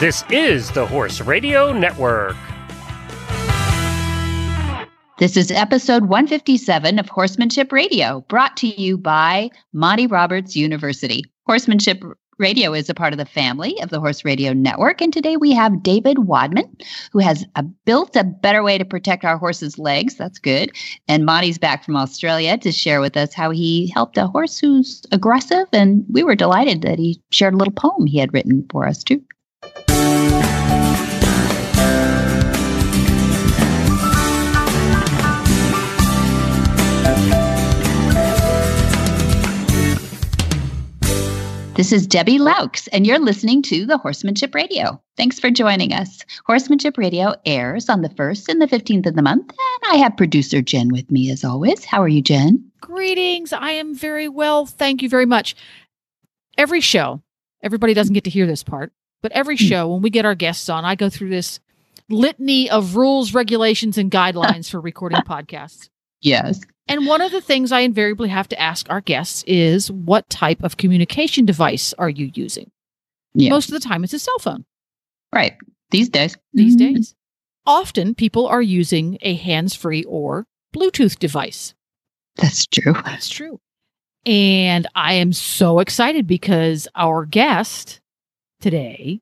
[0.00, 2.34] This is the Horse Radio Network.
[5.18, 11.22] This is episode 157 of Horsemanship Radio, brought to you by Monty Roberts University.
[11.44, 12.02] Horsemanship
[12.38, 15.52] Radio is a part of the family of the Horse Radio Network, and today we
[15.52, 16.74] have David Wadman,
[17.12, 20.14] who has a, built a better way to protect our horse's legs.
[20.14, 20.72] That's good.
[21.08, 25.02] And Monty's back from Australia to share with us how he helped a horse who's
[25.12, 28.88] aggressive, and we were delighted that he shared a little poem he had written for
[28.88, 29.22] us too.
[41.80, 45.00] This is Debbie Loucks, and you're listening to the Horsemanship Radio.
[45.16, 46.26] Thanks for joining us.
[46.44, 50.14] Horsemanship Radio airs on the 1st and the 15th of the month, and I have
[50.14, 51.86] producer Jen with me as always.
[51.86, 52.70] How are you, Jen?
[52.82, 53.54] Greetings.
[53.54, 54.66] I am very well.
[54.66, 55.56] Thank you very much.
[56.58, 57.22] Every show,
[57.62, 59.64] everybody doesn't get to hear this part, but every hmm.
[59.64, 61.60] show, when we get our guests on, I go through this
[62.10, 65.88] litany of rules, regulations, and guidelines for recording podcasts.
[66.20, 66.60] Yes.
[66.88, 70.62] And one of the things I invariably have to ask our guests is what type
[70.62, 72.70] of communication device are you using?
[73.34, 73.50] Yeah.
[73.50, 74.64] Most of the time, it's a cell phone.
[75.32, 75.56] Right.
[75.90, 76.36] These days.
[76.52, 76.94] These mm-hmm.
[76.94, 77.14] days.
[77.64, 81.74] Often, people are using a hands free or Bluetooth device.
[82.36, 82.92] That's true.
[82.92, 83.60] That's true.
[84.26, 88.00] And I am so excited because our guest
[88.60, 89.20] today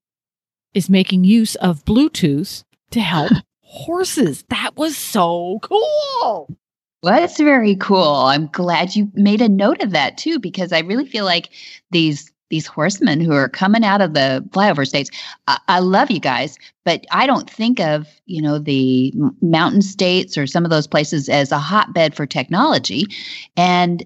[0.74, 4.44] is making use of Bluetooth to help horses.
[4.48, 6.56] That was so cool.
[7.02, 8.02] Well, that's very cool.
[8.27, 11.50] I'm glad you made a note of that too, because I really feel like
[11.91, 15.10] these these horsemen who are coming out of the flyover states.
[15.48, 20.36] I, I love you guys, but I don't think of you know the mountain states
[20.36, 23.04] or some of those places as a hotbed for technology.
[23.56, 24.04] And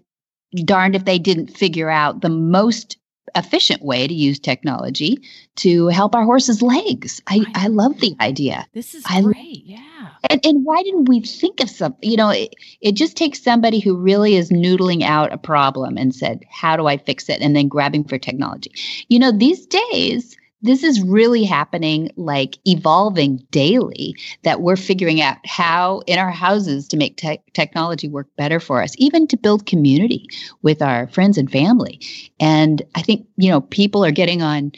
[0.65, 2.99] darned if they didn't figure out the most
[3.35, 5.19] efficient way to use technology
[5.57, 7.21] to help our horses' legs.
[7.27, 8.67] I, I love the idea.
[8.73, 9.63] This is I, great.
[9.65, 10.09] Yeah.
[10.31, 12.09] And, and why didn't we think of something?
[12.09, 16.15] You know, it, it just takes somebody who really is noodling out a problem and
[16.15, 17.41] said, How do I fix it?
[17.41, 18.73] And then grabbing for technology.
[19.09, 24.15] You know, these days, this is really happening like evolving daily
[24.45, 28.83] that we're figuring out how in our houses to make te- technology work better for
[28.83, 30.27] us even to build community
[30.63, 32.01] with our friends and family
[32.41, 34.73] and i think you know people are getting on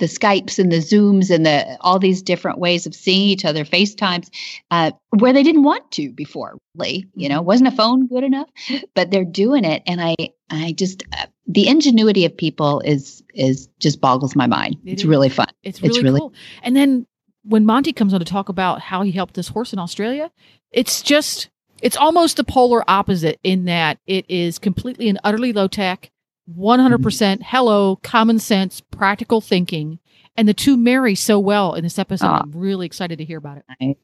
[0.00, 3.64] the Skypes and the Zooms and the all these different ways of seeing each other,
[3.64, 4.28] FaceTimes,
[4.70, 6.58] uh, where they didn't want to before.
[6.74, 7.46] Really, you know, mm-hmm.
[7.46, 8.48] wasn't a phone good enough?
[8.94, 10.14] But they're doing it, and I,
[10.50, 14.76] I just uh, the ingenuity of people is is just boggles my mind.
[14.84, 15.08] It it's is.
[15.08, 15.48] really fun.
[15.62, 16.32] It's really, it's really cool.
[16.62, 17.06] And then
[17.42, 20.30] when Monty comes on to talk about how he helped this horse in Australia,
[20.70, 21.48] it's just
[21.82, 26.10] it's almost the polar opposite in that it is completely and utterly low tech
[26.48, 26.60] mm-hmm.
[26.60, 29.98] 100% hello, common sense, practical thinking.
[30.36, 32.28] And the two marry so well in this episode.
[32.28, 32.40] Oh.
[32.42, 33.98] I'm really excited to hear about it.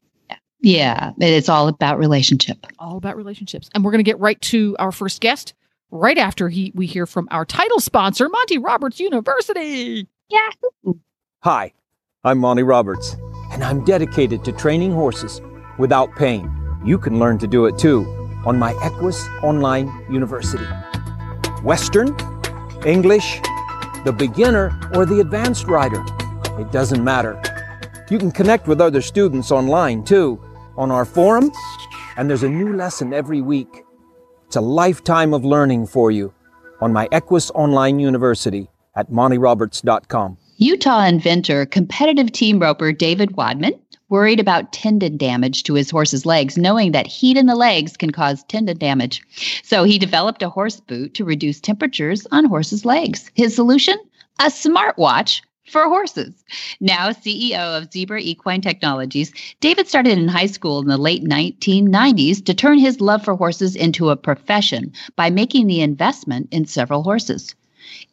[0.59, 2.65] Yeah, it's all about relationship.
[2.79, 3.69] All about relationships.
[3.73, 5.53] And we're going to get right to our first guest
[5.91, 10.07] right after he we hear from our title sponsor, Monty Roberts University.
[10.29, 10.49] Yeah.
[11.43, 11.73] Hi,
[12.23, 13.15] I'm Monty Roberts,
[13.51, 15.41] and I'm dedicated to training horses
[15.77, 16.51] without pain.
[16.83, 18.05] You can learn to do it too
[18.45, 20.65] on my Equus Online University.
[21.63, 22.15] Western,
[22.85, 23.41] English,
[24.05, 26.03] the beginner, or the advanced rider.
[26.59, 27.41] It doesn't matter.
[28.09, 30.41] You can connect with other students online too,
[30.77, 31.51] on our forum,
[32.15, 33.83] and there's a new lesson every week.
[34.47, 36.33] It's a lifetime of learning for you
[36.79, 40.37] on my Equus Online University at montyroberts.com.
[40.55, 43.73] Utah inventor, competitive team roper David Wadman
[44.07, 48.11] worried about tendon damage to his horse's legs, knowing that heat in the legs can
[48.11, 49.21] cause tendon damage.
[49.63, 53.29] So he developed a horse boot to reduce temperatures on horses' legs.
[53.35, 53.97] His solution?
[54.39, 56.43] A smartwatch for horses.
[56.79, 62.43] Now CEO of Zebra Equine Technologies, David started in high school in the late 1990s
[62.45, 67.03] to turn his love for horses into a profession by making the investment in several
[67.03, 67.55] horses.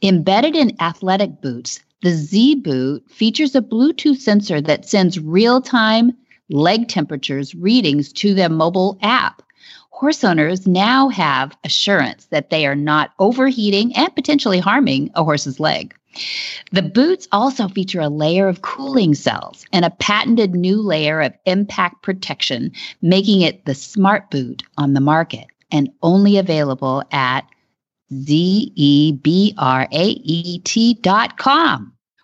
[0.03, 6.13] Embedded in athletic boots, the Z Boot features a Bluetooth sensor that sends real time
[6.51, 9.43] leg temperatures readings to their mobile app.
[9.91, 15.59] Horse owners now have assurance that they are not overheating and potentially harming a horse's
[15.59, 15.95] leg.
[16.73, 21.35] The boots also feature a layer of cooling cells and a patented new layer of
[21.45, 22.73] impact protection,
[23.03, 27.47] making it the smart boot on the market and only available at
[28.13, 29.13] zebraet.com.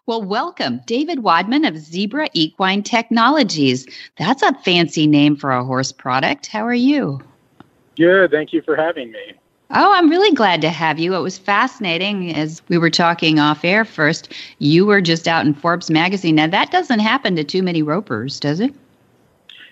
[0.07, 3.87] Well, welcome, David Wadman of Zebra Equine Technologies.
[4.19, 6.49] That's a fancy name for a horse product.
[6.49, 7.21] How are you?
[7.97, 8.31] Good.
[8.31, 9.35] Thank you for having me.
[9.73, 11.15] Oh, I'm really glad to have you.
[11.15, 14.33] It was fascinating as we were talking off air first.
[14.59, 16.35] You were just out in Forbes magazine.
[16.35, 18.75] Now, that doesn't happen to too many ropers, does it?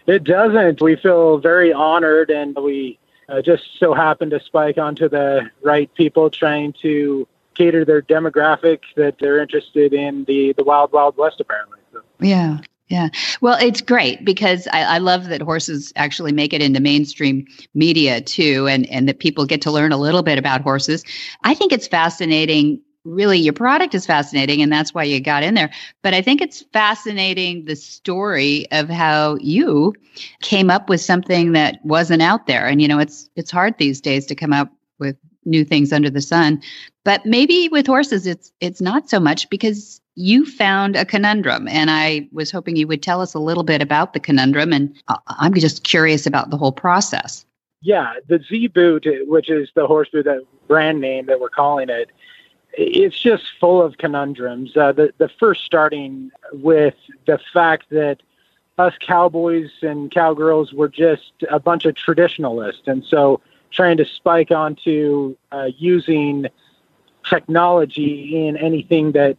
[0.06, 0.80] It doesn't.
[0.80, 2.98] We feel very honored, and we
[3.28, 8.80] uh, just so happened to spike onto the right people trying to cater their demographic
[8.96, 11.78] that they're interested in the, the wild, wild west, apparently.
[11.92, 12.02] So.
[12.20, 12.58] Yeah.
[12.88, 13.11] Yeah.
[13.43, 18.23] Well, it's great because I, I, love that horses actually make it into mainstream media
[18.23, 21.05] too, and, and that people get to learn a little bit about horses.
[21.44, 22.81] I think it's fascinating.
[23.05, 25.70] Really, your product is fascinating, and that's why you got in there.
[26.02, 29.94] But I think it's fascinating the story of how you
[30.40, 32.67] came up with something that wasn't out there.
[32.67, 36.11] And you know, it's it's hard these days to come up with new things under
[36.11, 36.62] the sun.
[37.05, 41.92] But maybe with horses, it's it's not so much because you found a conundrum, and
[41.92, 44.72] I was hoping you would tell us a little bit about the conundrum.
[44.72, 44.92] And
[45.28, 47.46] I'm just curious about the whole process.
[47.82, 51.88] Yeah, the Z boot, which is the horse boot, that brand name that we're calling
[51.88, 52.10] it,
[52.72, 54.76] it's just full of conundrums.
[54.76, 58.20] Uh, the the first starting with the fact that
[58.76, 64.50] us cowboys and cowgirls were just a bunch of traditionalists, and so trying to spike
[64.50, 66.48] onto uh, using
[67.24, 69.36] technology in anything that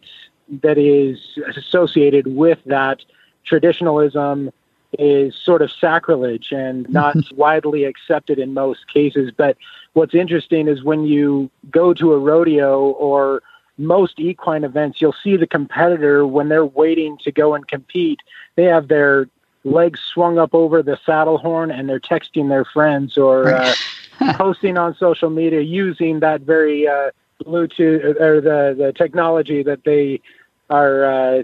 [0.61, 3.03] that is associated with that
[3.45, 4.51] traditionalism
[4.97, 9.31] is sort of sacrilege and not widely accepted in most cases.
[9.35, 9.57] But
[9.93, 13.41] what's interesting is when you go to a rodeo or
[13.77, 18.19] most equine events, you'll see the competitor when they're waiting to go and compete,
[18.55, 19.29] they have their
[19.63, 23.73] legs swung up over the saddle horn and they're texting their friends or uh,
[24.33, 27.11] posting on social media using that very uh,
[27.43, 30.19] Bluetooth or the the technology that they
[30.69, 31.05] are.
[31.05, 31.43] Uh,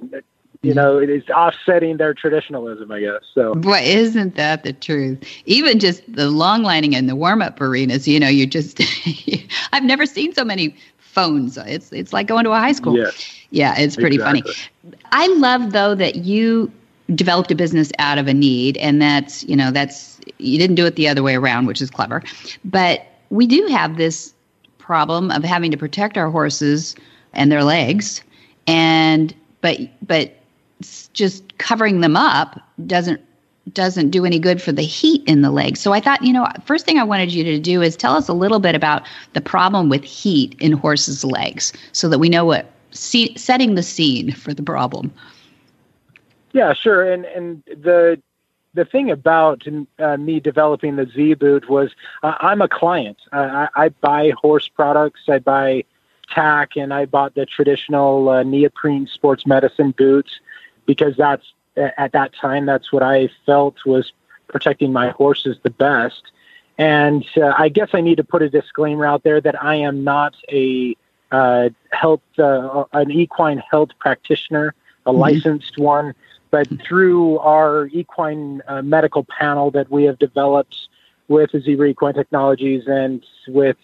[0.62, 3.22] you know, it is offsetting their traditionalism, I guess.
[3.36, 5.24] So, boy, isn't that the truth?
[5.46, 8.82] Even just the long lining in the warm up arenas, you know, you just,
[9.74, 10.76] I've never seen so many
[11.16, 11.58] phones.
[11.58, 12.98] It's it's like going to a high school.
[12.98, 13.12] Yeah,
[13.50, 14.42] yeah it's pretty exactly.
[14.42, 14.98] funny.
[15.12, 16.72] I love though that you
[17.14, 20.86] developed a business out of a need, and that's you know that's you didn't do
[20.86, 22.22] it the other way around, which is clever.
[22.64, 24.34] But we do have this
[24.78, 26.96] problem of having to protect our horses
[27.34, 28.22] and their legs,
[28.68, 30.34] and but but
[31.14, 33.22] just covering them up doesn't
[33.74, 35.80] doesn't do any good for the heat in the legs.
[35.80, 38.28] So I thought, you know, first thing I wanted you to do is tell us
[38.28, 39.02] a little bit about
[39.34, 43.84] the problem with heat in horses' legs, so that we know what see, setting the
[43.84, 45.12] scene for the problem.
[46.54, 47.12] Yeah, sure.
[47.12, 48.22] And and the
[48.76, 49.64] the thing about
[50.00, 51.92] uh, me developing the Z boot was
[52.24, 53.18] uh, I'm a client.
[53.32, 55.22] Uh, I, I, buy horse products.
[55.30, 55.86] I buy
[56.30, 60.40] tack, and I bought the traditional uh, neoprene sports medicine boots
[60.86, 61.46] because that's
[61.76, 64.14] at that time that's what I felt was
[64.48, 66.24] protecting my horses the best.
[66.78, 70.04] And uh, I guess I need to put a disclaimer out there that I am
[70.04, 70.96] not a
[71.32, 74.74] uh, health an equine health practitioner,
[75.06, 75.20] a mm-hmm.
[75.20, 76.14] licensed one
[76.56, 80.88] but through our equine uh, medical panel that we have developed
[81.28, 83.76] with Zebra Equine Technologies and with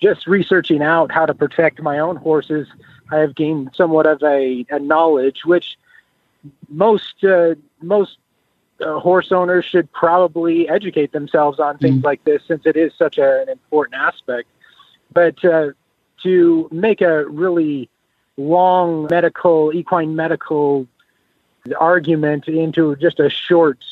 [0.00, 2.68] just researching out how to protect my own horses,
[3.10, 5.76] I have gained somewhat of a, a knowledge which
[6.68, 8.16] most uh, most
[8.80, 12.06] uh, horse owners should probably educate themselves on things mm-hmm.
[12.06, 14.48] like this since it is such a, an important aspect.
[15.12, 15.70] But uh,
[16.22, 17.90] to make a really
[18.36, 20.86] long medical equine medical
[21.78, 23.84] argument into just a short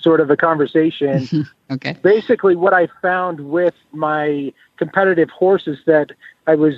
[0.00, 1.46] sort of a conversation.
[1.70, 1.96] okay.
[2.02, 6.12] Basically, what I found with my competitive horses that
[6.46, 6.74] I was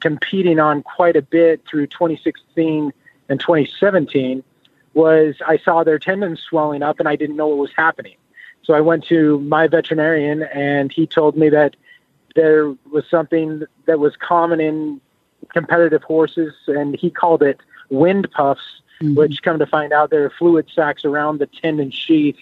[0.00, 2.92] competing on quite a bit through 2016
[3.28, 4.42] and 2017
[4.94, 8.16] was I saw their tendons swelling up and I didn't know what was happening.
[8.64, 11.76] So I went to my veterinarian and he told me that
[12.34, 15.00] there was something that was common in
[15.50, 19.14] competitive horses and he called it wind puffs mm-hmm.
[19.14, 22.36] which come to find out there are fluid sacs around the tendon sheath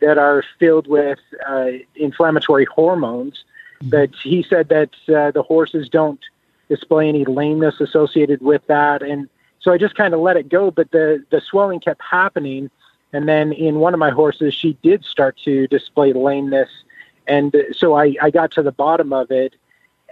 [0.00, 3.44] that are filled with uh, inflammatory hormones.
[3.80, 3.90] Mm-hmm.
[3.90, 6.20] But he said that uh, the horses don't
[6.68, 9.02] display any lameness associated with that.
[9.02, 9.28] And
[9.60, 10.70] so I just kind of let it go.
[10.70, 12.70] But the, the swelling kept happening.
[13.12, 16.70] And then in one of my horses, she did start to display lameness.
[17.26, 19.54] And so I, I got to the bottom of it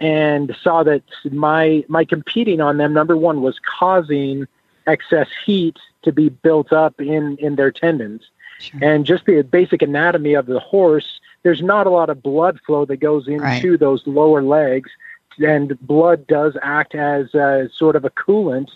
[0.01, 4.47] and saw that my my competing on them number one was causing
[4.87, 8.23] excess heat to be built up in in their tendons.
[8.59, 8.79] Sure.
[8.83, 12.85] And just the basic anatomy of the horse, there's not a lot of blood flow
[12.85, 13.79] that goes into right.
[13.79, 14.91] those lower legs,
[15.39, 18.69] and blood does act as a, sort of a coolant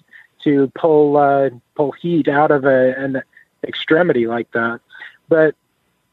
[0.44, 3.22] to pull uh, pull heat out of a, an
[3.64, 4.80] extremity like that.
[5.30, 5.56] But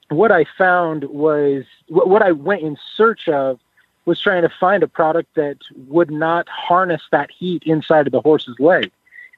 [0.09, 3.59] what I found was what I went in search of
[4.05, 8.21] was trying to find a product that would not harness that heat inside of the
[8.21, 8.91] horse's leg.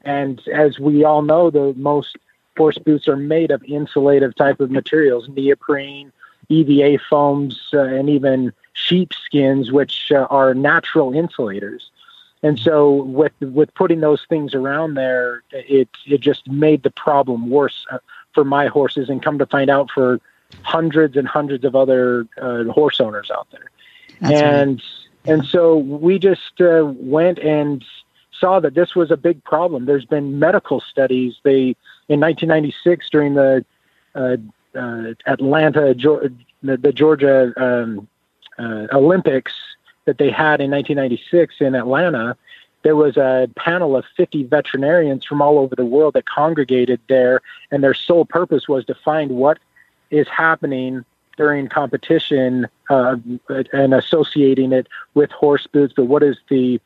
[0.04, 2.16] And as we all know, the most
[2.56, 6.12] horse boots are made of insulative type of materials, neoprene,
[6.48, 11.90] EVA foams, uh, and even sheepskins, which uh, are natural insulators.
[12.42, 17.48] And so, with with putting those things around there, it it just made the problem
[17.48, 17.98] worse uh,
[18.34, 20.20] for my horses, and come to find out for
[20.62, 23.70] hundreds and hundreds of other uh, horse owners out there.
[24.20, 24.82] That's and
[25.24, 25.32] right.
[25.32, 27.82] and so we just uh, went and
[28.38, 29.86] saw that this was a big problem.
[29.86, 31.36] There's been medical studies.
[31.42, 31.76] They
[32.08, 33.64] in 1996 during the
[34.14, 34.36] uh,
[34.76, 38.08] uh, Atlanta, the, the Georgia um,
[38.58, 39.52] uh, Olympics
[40.04, 42.36] that they had in 1996 in Atlanta,
[42.82, 47.40] there was a panel of 50 veterinarians from all over the world that congregated there,
[47.70, 49.58] and their sole purpose was to find what
[50.10, 51.04] is happening
[51.36, 53.16] during competition uh,
[53.72, 55.94] and associating it with horse boots.
[55.96, 56.80] But what is the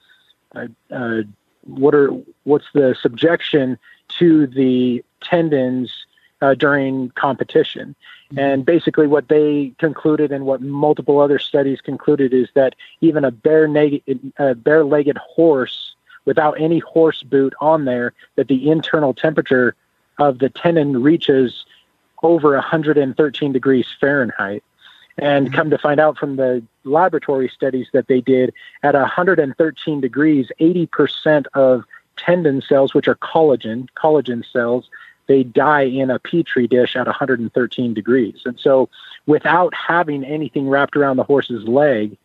[0.55, 1.23] uh, uh,
[1.65, 2.11] what are
[2.45, 3.79] what's the subjection
[4.19, 6.07] to the tendons
[6.41, 7.95] uh, during competition.
[8.31, 8.39] Mm-hmm.
[8.39, 13.31] And basically, what they concluded and what multiple other studies concluded is that even a
[13.31, 14.03] bare neg-
[14.39, 19.75] a bare-legged horse without any horse boot on there, that the internal temperature
[20.19, 21.65] of the tendon reaches
[22.23, 24.63] over 113 degrees Fahrenheit.
[25.19, 25.55] And mm-hmm.
[25.55, 31.47] come to find out from the laboratory studies that they did, at 113 degrees, 80%
[31.55, 31.85] of
[32.17, 34.89] tendon cells, which are collagen, collagen cells,
[35.29, 38.41] they die in a petri dish at 113 degrees.
[38.45, 38.89] And so,
[39.27, 42.17] without having anything wrapped around the horse's leg,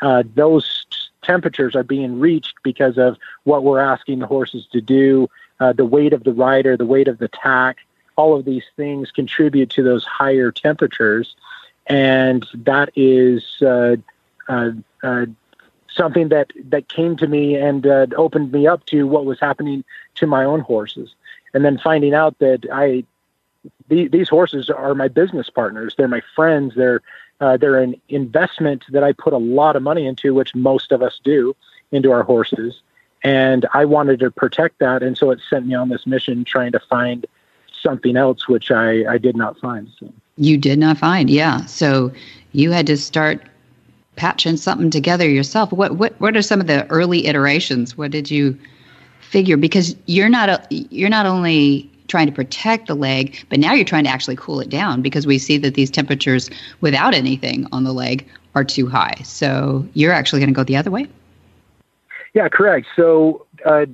[0.00, 0.86] uh, those
[1.22, 5.28] temperatures are being reached because of what we're asking the horses to do,
[5.60, 7.78] uh, the weight of the rider, the weight of the tack.
[8.16, 11.34] All of these things contribute to those higher temperatures,
[11.92, 13.96] and that is uh,
[14.48, 14.70] uh,
[15.02, 15.26] uh
[15.94, 19.84] something that that came to me and uh, opened me up to what was happening
[20.14, 21.14] to my own horses
[21.54, 23.04] and then finding out that I
[23.88, 25.94] the, these horses are my business partners.
[25.96, 26.74] They're my friends.
[26.74, 27.02] They're
[27.40, 31.02] uh, they're an investment that I put a lot of money into, which most of
[31.02, 31.56] us do
[31.90, 32.80] into our horses.
[33.24, 36.72] And I wanted to protect that, and so it sent me on this mission trying
[36.72, 37.26] to find
[37.72, 39.88] something else, which I, I did not find.
[39.98, 40.12] So.
[40.36, 41.64] You did not find, yeah.
[41.66, 42.12] So
[42.52, 43.42] you had to start
[44.16, 45.72] patching something together yourself.
[45.72, 47.96] What what what are some of the early iterations?
[47.96, 48.58] What did you
[49.20, 53.72] figure because you're not a, you're not only trying to protect the leg, but now
[53.72, 56.50] you're trying to actually cool it down because we see that these temperatures
[56.82, 59.14] without anything on the leg are too high.
[59.24, 61.06] So you're actually going to go the other way.
[62.34, 62.86] Yeah, correct.
[62.96, 63.86] So uh,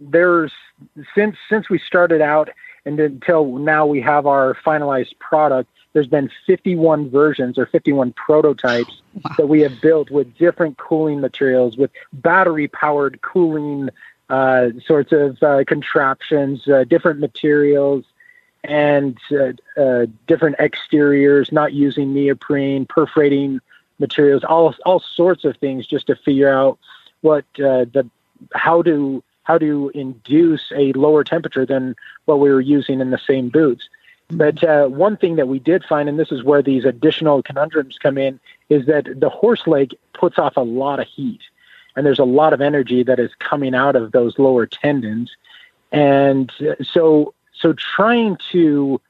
[0.00, 0.52] there's
[1.14, 2.50] since since we started out
[2.84, 5.70] and until now we have our finalized product.
[5.94, 9.34] There's been 51 versions or 51 prototypes wow.
[9.38, 13.88] that we have built with different cooling materials, with battery powered cooling
[14.28, 18.04] uh, sorts of uh, contraptions, uh, different materials,
[18.64, 23.60] and uh, uh, different exteriors, not using neoprene, perforating
[23.98, 26.78] materials, all all sorts of things, just to figure out
[27.20, 28.08] what the
[28.54, 33.18] how to how to induce a lower temperature than what we were using in the
[33.18, 33.88] same boots.
[34.28, 37.98] But uh, one thing that we did find, and this is where these additional conundrums
[37.98, 41.40] come in, is that the horse leg puts off a lot of heat.
[41.96, 45.30] And there's a lot of energy that is coming out of those lower tendons.
[45.92, 46.50] And
[46.82, 49.00] so so trying to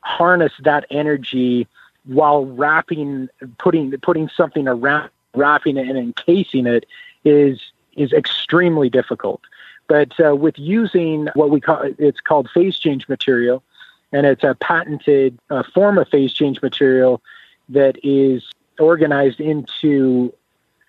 [0.00, 1.66] harness that energy
[2.04, 6.84] while wrapping putting putting something around wrapping it and encasing it
[7.24, 7.60] is
[7.96, 9.40] is extremely difficult.
[9.86, 13.62] But uh, with using what we call it's called phase change material
[14.12, 17.22] and it's a patented uh, form of phase change material
[17.68, 18.42] that is
[18.78, 20.32] organized into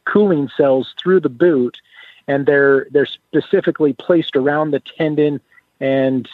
[0.06, 1.78] cooling cells through the boot,
[2.28, 5.42] and they're they're specifically placed around the tendon
[5.80, 6.28] and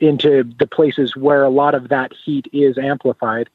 [0.00, 3.48] into the places where a lot of that heat is amplified.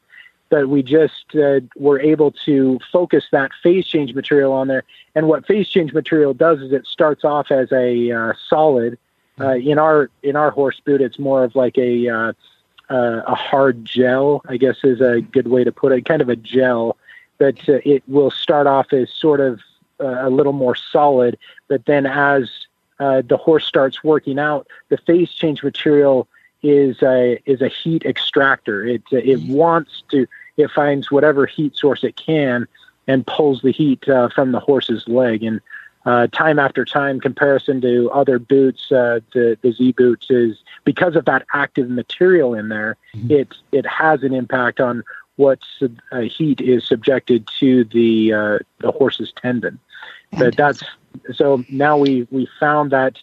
[0.50, 4.84] But we just uh, were able to focus that phase change material on there.
[5.14, 8.98] And what phase change material does is it starts off as a uh, solid.
[9.40, 12.08] Uh, in our in our horse boot, it's more of like a
[12.90, 16.28] uh, a hard gel, I guess is a good way to put it, kind of
[16.28, 16.96] a gel
[17.38, 19.60] but uh, it will start off as sort of
[20.00, 21.38] uh, a little more solid.
[21.68, 22.50] But then as
[23.00, 26.28] uh, the horse starts working out, the phase change material
[26.62, 28.84] is a is a heat extractor.
[28.84, 29.52] It uh, it mm-hmm.
[29.52, 30.26] wants to
[30.56, 32.66] it finds whatever heat source it can
[33.06, 35.42] and pulls the heat uh, from the horse's leg.
[35.42, 35.60] And
[36.08, 41.14] uh, time after time, comparison to other boots, uh, the the Z boots is because
[41.16, 42.96] of that active material in there.
[43.14, 43.30] Mm-hmm.
[43.30, 45.04] It it has an impact on
[45.36, 45.58] what
[46.10, 49.78] uh, heat is subjected to the uh, the horse's tendon.
[50.32, 50.82] But that's
[51.34, 53.18] so now we we found that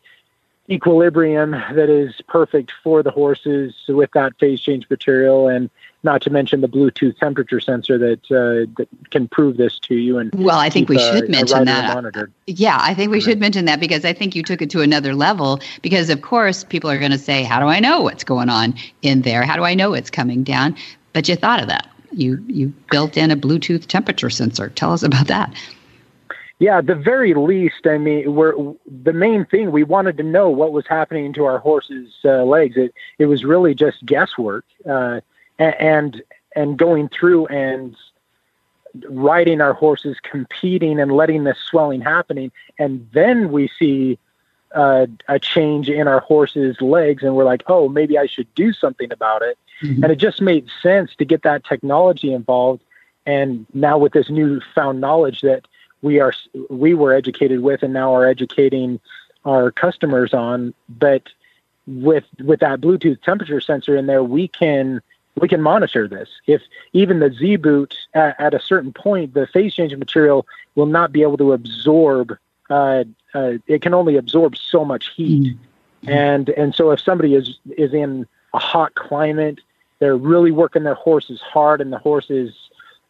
[0.69, 5.69] equilibrium that is perfect for the horses with that phase change material and
[6.03, 10.17] not to mention the Bluetooth temperature sensor that uh, that can prove this to you.
[10.17, 11.93] And well, I think keep, we should uh, mention that.
[11.93, 12.31] Monitored.
[12.47, 15.13] Yeah, I think we should mention that because I think you took it to another
[15.13, 15.59] level.
[15.81, 18.75] Because of course, people are going to say, "How do I know what's going on
[19.01, 19.43] in there?
[19.43, 20.75] How do I know it's coming down?"
[21.13, 21.89] But you thought of that.
[22.11, 24.69] You you built in a Bluetooth temperature sensor.
[24.69, 25.53] Tell us about that.
[26.59, 28.53] Yeah, at the very least, I mean, we're
[28.85, 32.77] the main thing we wanted to know what was happening to our horses' uh, legs.
[32.77, 34.65] It it was really just guesswork.
[34.89, 35.19] Uh,
[35.59, 36.21] and
[36.55, 37.95] and going through and
[39.09, 44.17] riding our horses, competing and letting this swelling happening, and then we see
[44.73, 48.73] uh, a change in our horses' legs, and we're like, oh, maybe I should do
[48.73, 49.57] something about it.
[49.81, 50.03] Mm-hmm.
[50.03, 52.81] And it just made sense to get that technology involved.
[53.25, 55.67] And now with this newfound knowledge that
[56.05, 56.33] we are
[56.69, 58.99] we were educated with, and now are educating
[59.43, 61.23] our customers on, but
[61.87, 65.01] with with that Bluetooth temperature sensor in there, we can
[65.41, 66.29] we can monitor this.
[66.45, 66.61] If
[66.93, 70.45] even the Z boot at, at, a certain point, the phase change material
[70.75, 72.37] will not be able to absorb.
[72.69, 76.09] Uh, uh, it can only absorb so much heat, mm-hmm.
[76.09, 79.59] and and so if somebody is is in a hot climate,
[79.97, 82.53] they're really working their horses hard, and the horse is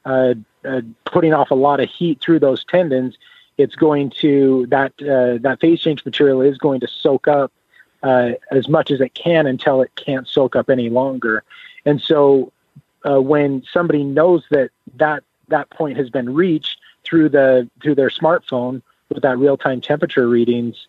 [0.05, 0.33] uh,
[0.65, 3.17] uh putting off a lot of heat through those tendons.
[3.57, 7.51] It's going to that uh, that phase change material is going to soak up
[8.03, 11.43] uh, as much as it can until it can't soak up any longer.
[11.85, 12.51] And so
[13.07, 18.09] uh, when somebody knows that that that point has been reached through the through their
[18.09, 20.87] smartphone with that real time temperature readings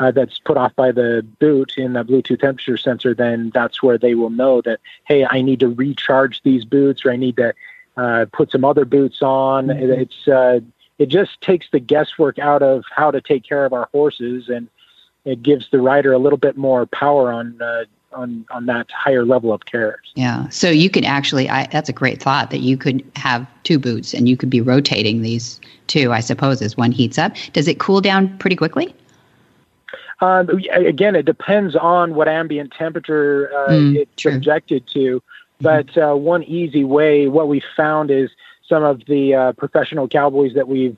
[0.00, 3.98] uh, that's put off by the boot in the Bluetooth temperature sensor, then that's where
[3.98, 7.54] they will know that hey, I need to recharge these boots or I need to
[7.96, 9.66] uh, put some other boots on.
[9.66, 10.00] Mm-hmm.
[10.00, 10.60] It's uh,
[10.98, 14.68] it just takes the guesswork out of how to take care of our horses and
[15.24, 19.24] it gives the rider a little bit more power on uh, on on that higher
[19.24, 20.00] level of care.
[20.14, 20.48] Yeah.
[20.48, 24.14] So you could actually I, that's a great thought that you could have two boots
[24.14, 27.34] and you could be rotating these two, I suppose, as one heats up.
[27.52, 28.94] Does it cool down pretty quickly?
[30.20, 34.32] Um, again, it depends on what ambient temperature uh, mm, it's true.
[34.32, 35.22] subjected to.
[35.62, 35.90] Mm-hmm.
[35.92, 38.30] But uh, one easy way, what we found is
[38.68, 40.96] some of the uh, professional cowboys that we've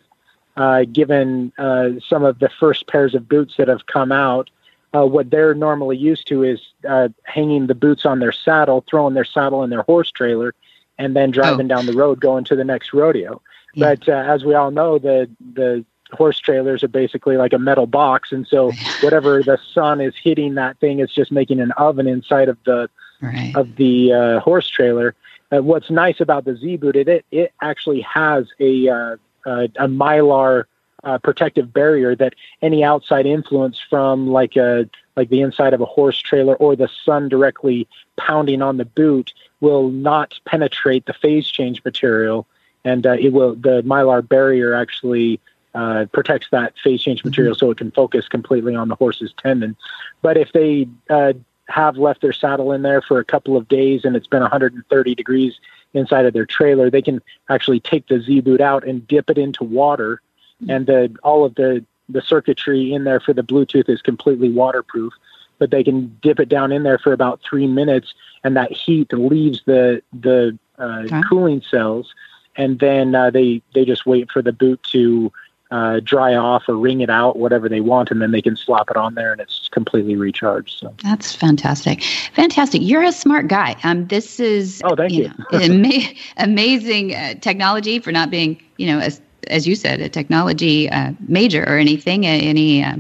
[0.57, 4.50] uh, given uh, some of the first pairs of boots that have come out
[4.94, 9.14] uh, what they're normally used to is uh, hanging the boots on their saddle, throwing
[9.14, 10.55] their saddle in their horse trailer,
[10.98, 11.74] and then driving oh.
[11.74, 13.42] down the road going to the next rodeo.
[13.74, 13.94] Yeah.
[13.94, 17.87] But uh, as we all know, the the horse trailers are basically like a metal
[17.87, 18.70] box, and so
[19.03, 22.88] whatever the sun is hitting that thing is just making an oven inside of the
[23.20, 23.53] right.
[23.57, 25.14] of the uh, horse trailer.
[25.53, 30.64] Uh, what's nice about the Z boot, it it actually has a uh, a mylar
[31.05, 35.87] uh, protective barrier that any outside influence from like a like the inside of a
[35.87, 41.46] horse trailer or the sun directly pounding on the boot will not penetrate the phase
[41.46, 42.46] change material,
[42.85, 45.40] and uh, it will the mylar barrier actually
[45.74, 47.29] uh, protects that phase change mm-hmm.
[47.29, 49.77] material so it can focus completely on the horse's tendon.
[50.22, 51.35] But if they uh,
[51.68, 55.14] have left their saddle in there for a couple of days and it's been 130
[55.14, 55.59] degrees
[55.94, 59.38] inside of their trailer, they can actually take the Z boot out and dip it
[59.38, 60.20] into water
[60.68, 65.12] and the all of the the circuitry in there for the Bluetooth is completely waterproof.
[65.59, 69.12] But they can dip it down in there for about three minutes, and that heat
[69.12, 71.20] leaves the the uh, okay.
[71.29, 72.12] cooling cells,
[72.57, 75.33] and then uh, they they just wait for the boot to
[75.75, 78.89] uh, dry off or wring it out, whatever they want, and then they can slop
[78.91, 80.79] it on there, and it's completely recharged.
[80.79, 82.81] So that's fantastic, fantastic.
[82.81, 83.75] You're a smart guy.
[83.83, 85.59] Um, this is oh, thank you, you.
[85.59, 90.09] Know, ama- amazing uh, technology for not being, you know, as as you said, a
[90.09, 92.95] technology uh, major or anything, uh, any uh,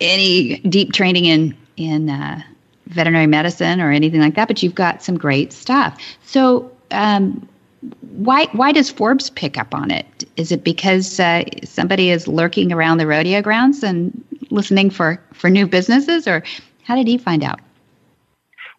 [0.00, 2.42] any deep training in in uh,
[2.88, 4.48] veterinary medicine or anything like that.
[4.48, 5.96] But you've got some great stuff.
[6.24, 6.72] So.
[6.90, 7.48] Um,
[8.12, 10.24] why why does Forbes pick up on it?
[10.36, 15.50] Is it because uh, somebody is lurking around the rodeo grounds and listening for for
[15.50, 16.42] new businesses, or
[16.84, 17.60] how did he find out?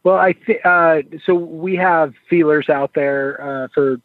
[0.04, 1.34] Well, I think uh, so.
[1.36, 4.00] We have feelers out there uh, for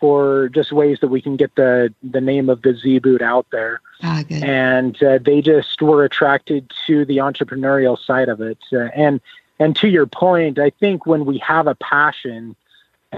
[0.00, 3.46] for just ways that we can get the the name of the Z boot out
[3.52, 3.80] there.
[4.02, 8.58] Ah, and uh, they just were attracted to the entrepreneurial side of it.
[8.72, 9.20] Uh, and
[9.58, 12.56] and to your point, I think when we have a passion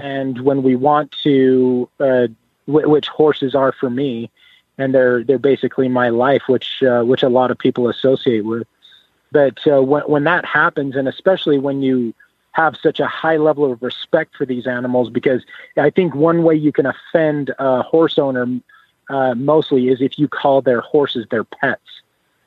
[0.03, 2.27] and when we want to, uh,
[2.67, 4.29] w- which horses are for me,
[4.77, 8.67] and they're they're basically my life, which uh, which a lot of people associate with.
[9.31, 12.13] But uh, when when that happens, and especially when you
[12.51, 15.43] have such a high level of respect for these animals because
[15.77, 18.47] I think one way you can offend a horse owner
[19.09, 22.01] uh, mostly is if you call their horses their pets.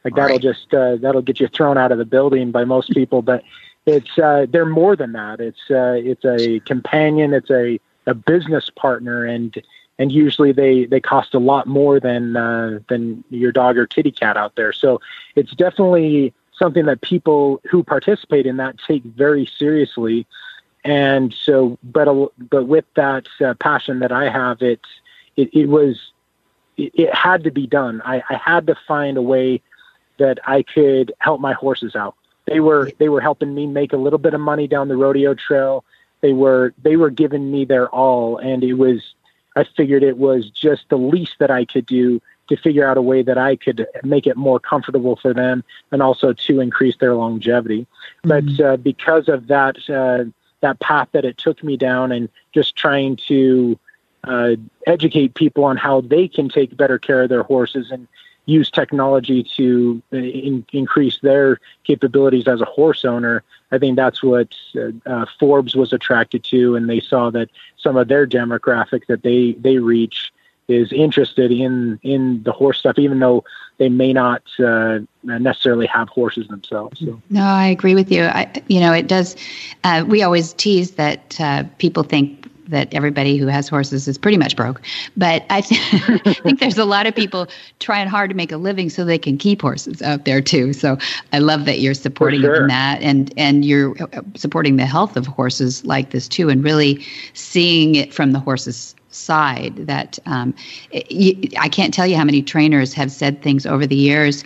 [0.05, 0.43] Like that'll Right.
[0.43, 3.23] just uh, that'll get you thrown out of the building by most people.
[3.23, 3.45] But
[3.87, 5.40] it's uh, they're more than that.
[5.40, 7.33] It's uh, it's a companion.
[7.33, 9.55] It's a, a business partner, and
[9.99, 14.11] and usually they they cost a lot more than uh, than your dog or kitty
[14.11, 14.73] cat out there.
[14.73, 15.01] So
[15.35, 20.27] it's definitely something that people who participate in that take very seriously.
[20.85, 24.81] And so, but but with that uh, passion that I have, it
[25.37, 26.12] it, it was
[26.77, 28.03] it, it had to be done.
[28.05, 29.62] I, I had to find a way
[30.19, 32.14] that I could help my horses out.
[32.51, 35.35] They were they were helping me make a little bit of money down the rodeo
[35.35, 35.85] trail.
[36.21, 39.15] They were they were giving me their all, and it was
[39.57, 43.03] I figured it was just the least that I could do to figure out a
[43.03, 47.15] way that I could make it more comfortable for them and also to increase their
[47.15, 47.87] longevity.
[48.23, 50.25] But uh, because of that uh,
[50.61, 53.79] that path that it took me down, and just trying to
[54.25, 54.57] uh,
[54.89, 58.09] educate people on how they can take better care of their horses and
[58.46, 63.42] use technology to uh, in, increase their capabilities as a horse owner.
[63.72, 67.96] I think that's what uh, uh, Forbes was attracted to, and they saw that some
[67.96, 70.33] of their demographic that they they reach
[70.68, 73.44] is interested in in the horse stuff, even though
[73.79, 77.00] they may not uh, necessarily have horses themselves.
[77.00, 77.20] So.
[77.31, 78.24] No, I agree with you.
[78.24, 79.37] I, you know, it does.
[79.85, 82.39] Uh, we always tease that uh, people think
[82.70, 84.80] that everybody who has horses is pretty much broke,
[85.16, 87.46] but I th- think there's a lot of people
[87.78, 90.72] trying hard to make a living so they can keep horses out there too.
[90.72, 90.98] So
[91.33, 92.66] I love that you're supporting sure.
[92.66, 97.04] that, and and you're uh, supporting the health of horses like this too, and really
[97.35, 100.54] seeing it from the horses side that um,
[100.90, 104.44] it, I can't tell you how many trainers have said things over the years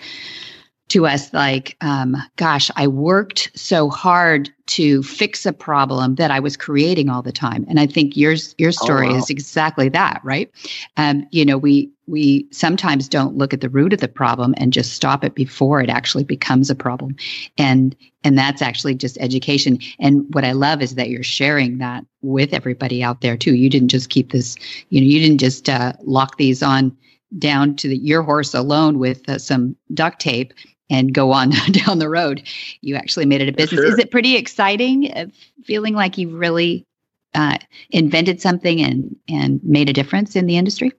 [0.88, 6.40] to us like, um, gosh, I worked so hard to fix a problem that I
[6.40, 7.66] was creating all the time.
[7.68, 9.16] And I think yours your story wow.
[9.16, 10.50] is exactly that, right?
[10.96, 14.72] Um, you know, we we sometimes don't look at the root of the problem and
[14.72, 17.16] just stop it before it actually becomes a problem.
[17.58, 19.78] And and that's actually just education.
[19.98, 23.54] And what I love is that you're sharing that with everybody out there too.
[23.54, 24.56] You didn't just keep this,
[24.88, 26.96] you know, you didn't just uh, lock these on
[27.38, 30.54] down to the, your horse alone with uh, some duct tape
[30.90, 32.42] and go on down the road.
[32.80, 33.80] You actually made it a business.
[33.80, 33.92] Sure.
[33.92, 35.12] Is it pretty exciting?
[35.12, 35.26] Uh,
[35.64, 36.86] feeling like you really
[37.34, 37.58] uh,
[37.90, 40.92] invented something and and made a difference in the industry?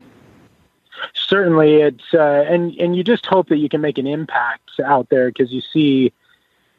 [1.14, 5.10] certainly it's uh, and and you just hope that you can make an impact out
[5.10, 6.12] there because you see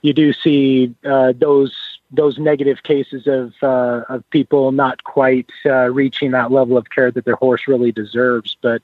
[0.03, 1.75] you do see uh, those
[2.11, 7.11] those negative cases of uh, of people not quite uh, reaching that level of care
[7.11, 8.83] that their horse really deserves but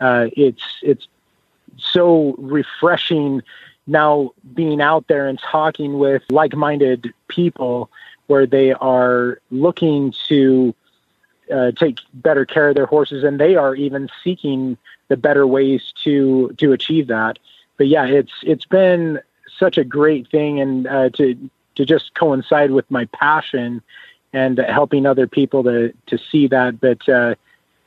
[0.00, 1.08] uh, it's it's
[1.78, 3.42] so refreshing
[3.86, 7.90] now being out there and talking with like-minded people
[8.26, 10.74] where they are looking to
[11.52, 14.76] uh, take better care of their horses, and they are even seeking
[15.08, 17.38] the better ways to to achieve that.
[17.76, 19.20] But yeah, it's it's been
[19.58, 23.82] such a great thing, and uh, to to just coincide with my passion
[24.32, 26.80] and helping other people to to see that.
[26.80, 27.34] But uh,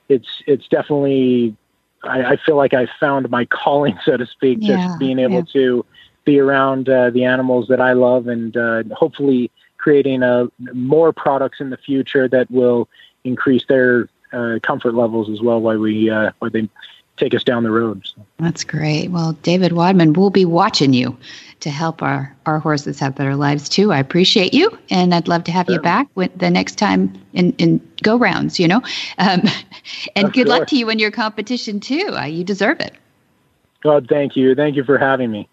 [0.10, 1.56] it's it's definitely
[2.04, 5.36] I, I feel like I found my calling, so to speak, Yeah, just being able
[5.36, 5.54] yeah.
[5.54, 5.86] to
[6.26, 11.60] be around uh, the animals that I love, and uh, hopefully creating uh, more products
[11.60, 12.88] in the future that will
[13.24, 16.68] increase their uh, comfort levels as well while we uh, while they
[17.17, 18.02] take us down the road.
[18.06, 18.26] So.
[18.39, 19.10] That's great.
[19.12, 21.15] Well, David Wadman, we'll be watching you
[21.60, 23.91] to help our, our horses have better lives too.
[23.91, 27.54] I appreciate you, and I'd love to have you back with the next time in,
[27.54, 28.60] in go rounds.
[28.60, 28.82] You know,
[29.17, 29.41] um,
[30.15, 30.60] and Oh, good sure.
[30.60, 32.10] luck to you in your competition too.
[32.13, 32.93] Uh, you deserve it.
[33.86, 35.47] Oh, thank you, thank you for having me.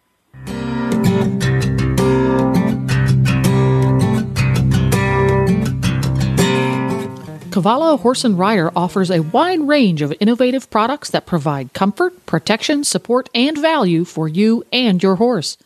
[7.51, 12.85] Cavallo Horse and Rider offers a wide range of innovative products that provide comfort, protection,
[12.85, 15.57] support, and value for you and your horse.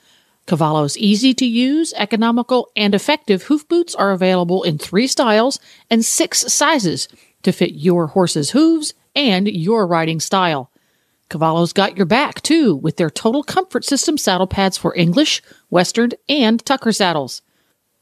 [0.46, 6.02] Cavallo's easy to use, economical, and effective hoof boots are available in three styles and
[6.02, 7.06] six sizes
[7.42, 10.70] to fit your horse's hooves and your riding style.
[11.28, 16.12] Cavallo's got your back too with their total comfort system saddle pads for English, Western,
[16.30, 17.42] and Tucker saddles.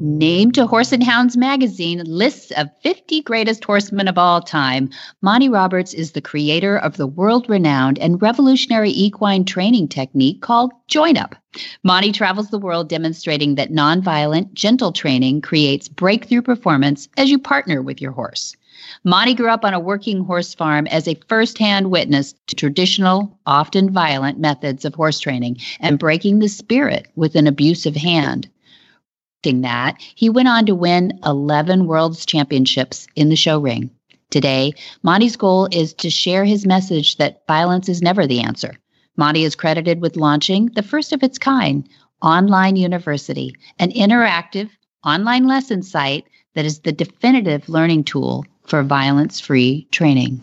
[0.00, 4.90] Named to Horse and Hounds magazine lists of 50 greatest horsemen of all time,
[5.22, 10.70] Monty Roberts is the creator of the world renowned and revolutionary equine training technique called
[10.86, 11.34] Join Up.
[11.82, 17.82] Monty travels the world demonstrating that nonviolent, gentle training creates breakthrough performance as you partner
[17.82, 18.54] with your horse.
[19.02, 23.90] Monty grew up on a working horse farm as a firsthand witness to traditional, often
[23.90, 28.48] violent methods of horse training and breaking the spirit with an abusive hand
[29.42, 33.90] that, he went on to win 11 World's Championships in the show ring.
[34.30, 38.74] Today, Monty's goal is to share his message that violence is never the answer.
[39.16, 41.88] Monty is credited with launching the first of its kind
[42.20, 44.70] Online University, an interactive
[45.04, 46.24] online lesson site
[46.54, 50.42] that is the definitive learning tool for violence free training.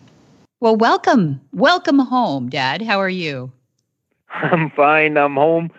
[0.60, 1.40] Well, welcome.
[1.52, 2.80] Welcome home, Dad.
[2.80, 3.52] How are you?
[4.30, 5.18] I'm fine.
[5.18, 5.70] I'm home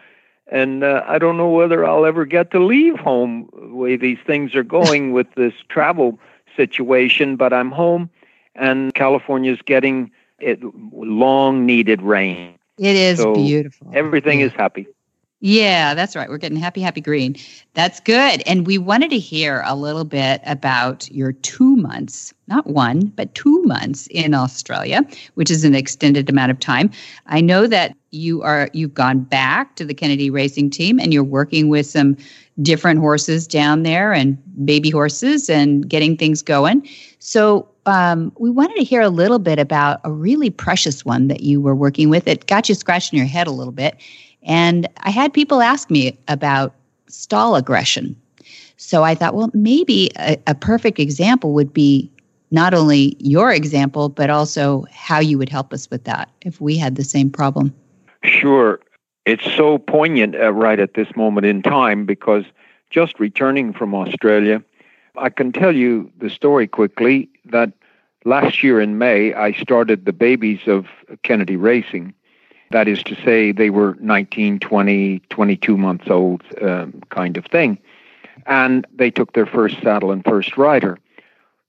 [0.49, 4.19] and uh, I don't know whether I'll ever get to leave home the way these
[4.25, 6.19] things are going with this travel
[6.55, 7.35] situation.
[7.35, 8.09] But I'm home,
[8.55, 10.59] and California's getting it
[10.93, 12.57] long needed rain.
[12.77, 13.91] It is so beautiful.
[13.93, 14.47] Everything yeah.
[14.47, 14.87] is happy.
[15.39, 16.29] Yeah, that's right.
[16.29, 17.35] We're getting happy, happy green.
[17.75, 18.41] That's good.
[18.47, 23.35] And we wanted to hear a little bit about your two months, not one, but
[23.35, 25.03] two months in Australia,
[25.35, 26.89] which is an extended amount of time.
[27.27, 31.23] I know that you are you've gone back to the Kennedy racing team and you're
[31.23, 32.15] working with some
[32.61, 36.87] different horses down there and baby horses and getting things going.
[37.19, 41.41] So um, we wanted to hear a little bit about a really precious one that
[41.41, 42.27] you were working with.
[42.27, 43.97] It got you scratching your head a little bit
[44.43, 46.73] and I had people ask me about
[47.07, 48.15] stall aggression.
[48.77, 52.11] So I thought, well, maybe a, a, perfect example would be
[52.51, 56.77] not only your example, but also how you would help us with that if we
[56.77, 57.73] had the same problem.
[58.27, 58.79] Sure.
[59.25, 62.45] It's so poignant uh, right at this moment in time because
[62.89, 64.63] just returning from Australia,
[65.17, 67.73] I can tell you the story quickly that
[68.25, 70.87] last year in May, I started the babies of
[71.23, 72.13] Kennedy Racing.
[72.71, 77.77] That is to say, they were 19, 20, 22 months old, um, kind of thing.
[78.45, 80.97] And they took their first saddle and first rider.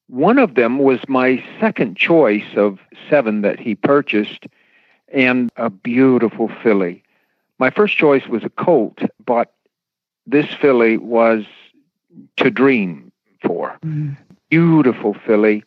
[0.09, 4.47] One of them was my second choice of seven that he purchased,
[5.12, 7.03] and a beautiful filly.
[7.59, 9.55] My first choice was a colt, but
[10.27, 11.44] this filly was
[12.37, 13.11] to dream
[13.42, 13.79] for.
[13.85, 14.16] Mm.
[14.51, 15.64] Beautiful filly.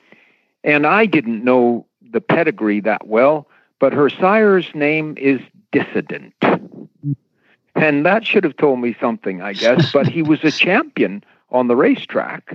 [0.63, 3.47] And I didn't know the pedigree that well
[3.82, 5.41] but her sire's name is
[5.73, 6.36] Dissident.
[7.73, 9.91] And that should have told me something, I guess.
[9.91, 12.54] but he was a champion on the racetrack.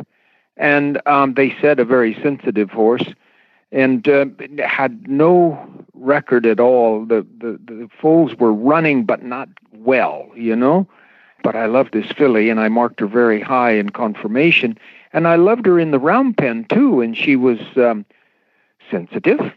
[0.57, 3.13] And um, they said a very sensitive horse
[3.77, 4.25] and uh,
[4.65, 7.05] had no record at all.
[7.05, 10.89] The, the, the foals were running, but not well, you know.
[11.43, 14.79] But I loved this filly, and I marked her very high in conformation.
[15.13, 17.03] And I loved her in the round pen, too.
[17.03, 18.07] And she was um,
[18.91, 19.53] sensitive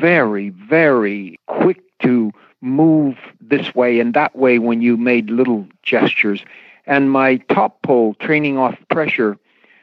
[0.00, 6.44] very, very quick to move this way and that way when you made little gestures.
[6.86, 9.38] And my top pole, training off pressure,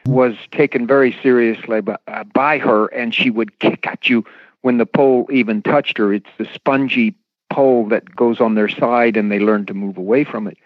[0.06, 4.24] was taken very seriously by, uh, by her, and she would kick at you
[4.62, 6.14] when the pole even touched her.
[6.14, 7.16] It's the spongy
[7.50, 10.58] pole that goes on their side, and they learn to move away from it.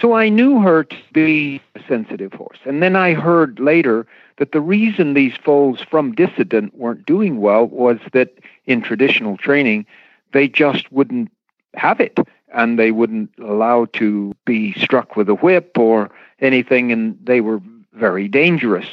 [0.00, 2.58] So I knew her to be a sensitive horse.
[2.64, 4.06] And then I heard later
[4.38, 9.86] that the reason these foals from Dissident weren't doing well was that in traditional training,
[10.32, 11.30] they just wouldn't
[11.74, 12.18] have it
[12.54, 17.60] and they wouldn't allow to be struck with a whip or anything, and they were
[17.92, 18.86] very dangerous.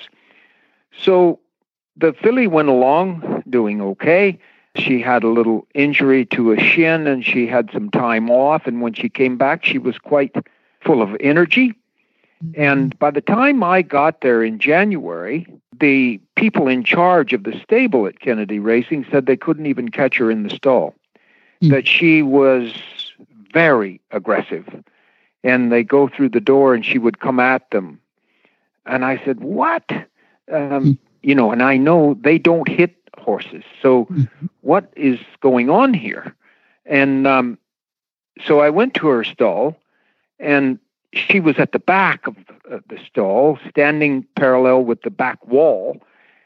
[1.04, 1.40] So
[1.96, 4.40] the filly went along doing okay.
[4.76, 8.66] She had a little injury to a shin and she had some time off.
[8.66, 10.36] And when she came back, she was quite
[10.82, 11.74] full of energy.
[12.44, 12.62] Mm-hmm.
[12.62, 15.46] And by the time I got there in January,
[15.78, 20.18] the people in charge of the stable at Kennedy Racing said they couldn't even catch
[20.18, 20.96] her in the stall,
[21.62, 21.70] mm.
[21.70, 22.74] that she was
[23.54, 24.68] very aggressive.
[25.44, 28.00] And they go through the door and she would come at them.
[28.86, 29.90] And I said, What?
[29.92, 30.00] Um,
[30.52, 30.98] mm.
[31.22, 33.64] You know, and I know they don't hit horses.
[33.82, 34.46] So mm-hmm.
[34.62, 36.34] what is going on here?
[36.86, 37.58] And um,
[38.46, 39.76] so I went to her stall
[40.40, 40.80] and
[41.14, 42.36] she was at the back of
[42.70, 46.00] the stall, standing parallel with the back wall.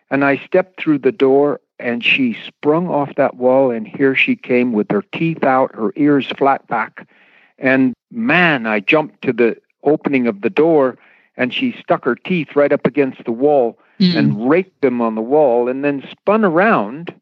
[0.10, 4.36] And I stepped through the door, and she sprung off that wall, and here she
[4.36, 7.08] came with her teeth out, her ears flat back.
[7.58, 10.98] And man, I jumped to the opening of the door,
[11.38, 14.16] and she stuck her teeth right up against the wall mm.
[14.16, 17.14] and raked them on the wall, and then spun around.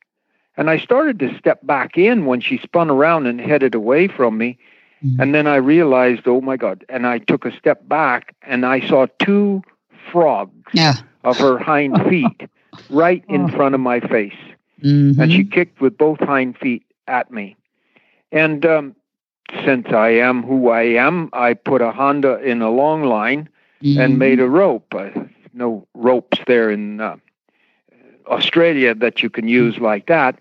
[0.57, 4.37] And I started to step back in when she spun around and headed away from
[4.37, 4.57] me.
[5.03, 5.21] Mm-hmm.
[5.21, 6.85] And then I realized, oh my God.
[6.89, 9.63] And I took a step back and I saw two
[10.11, 10.95] frogs Yeah.
[11.23, 12.49] of her hind feet
[12.89, 14.35] right in front of my face.
[14.83, 15.17] Mhm.
[15.19, 17.55] And she kicked with both hind feet at me.
[18.31, 18.95] And um,
[19.65, 23.49] since I am who I am, I put a Honda in a long line
[23.81, 24.17] and Mhm.
[24.17, 24.93] made a rope.
[24.93, 25.09] Uh,
[25.53, 27.17] no ropes there in uh,
[28.27, 30.39] Australia that you can use like that.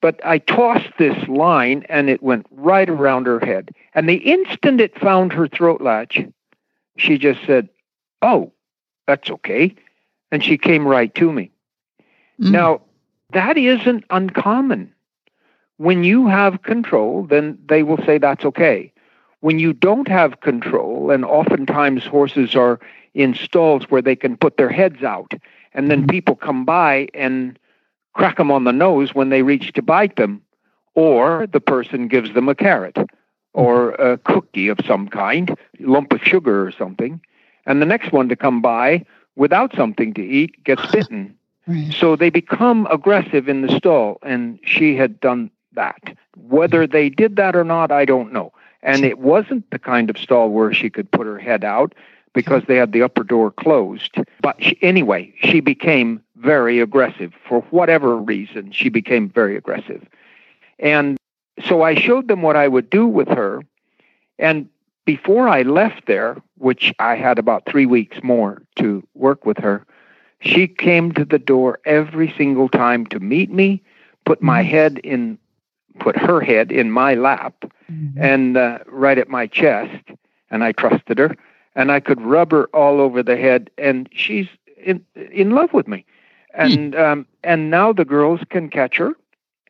[0.00, 3.70] But I tossed this line and it went right around her head.
[3.94, 6.20] And the instant it found her throat latch,
[6.96, 7.68] she just said,
[8.22, 8.52] Oh,
[9.06, 9.74] that's okay.
[10.30, 11.50] And she came right to me.
[12.40, 12.50] Mm.
[12.50, 12.80] Now,
[13.32, 14.92] that isn't uncommon.
[15.78, 18.92] When you have control, then they will say that's okay.
[19.46, 22.80] When you don't have control, and oftentimes horses are
[23.14, 25.34] in stalls where they can put their heads out,
[25.72, 26.10] and then Mhm.
[26.10, 27.56] people come by and
[28.12, 30.42] crack them on the nose when they reach to bite them,
[30.96, 32.98] or the person gives them a carrot
[33.54, 37.20] or a cookie of some kind, lump of sugar or something,
[37.66, 39.04] and the next one to come by
[39.36, 41.36] without something to eat gets bitten.
[41.68, 41.92] Right.
[41.92, 46.16] So they become aggressive in the stall, and she had done that.
[46.36, 48.52] Whether they did that or not, I don't know.
[48.86, 51.92] And it wasn't the kind of stall where she could put her head out
[52.34, 54.16] because they had the upper door closed.
[54.40, 57.32] But she, anyway, she became very aggressive.
[57.48, 60.06] For whatever reason, she became very aggressive.
[60.78, 61.18] And
[61.66, 63.62] so I showed them what I would do with her.
[64.38, 64.68] And
[65.04, 69.84] before I left there, which I had about three weeks more to work with her,
[70.38, 73.82] she came to the door every single time to meet me,
[74.24, 74.70] put my mm-hmm.
[74.70, 75.38] head in,
[75.98, 78.12] put her head in my lap, Mhm.
[78.16, 80.02] and uh, right at my chest,
[80.50, 81.36] and I trusted her,
[81.74, 84.48] and I could rub her all over the head, and she's
[84.82, 85.00] in
[85.32, 86.04] in love with me,
[86.54, 89.12] and um, and now the girls can catch her,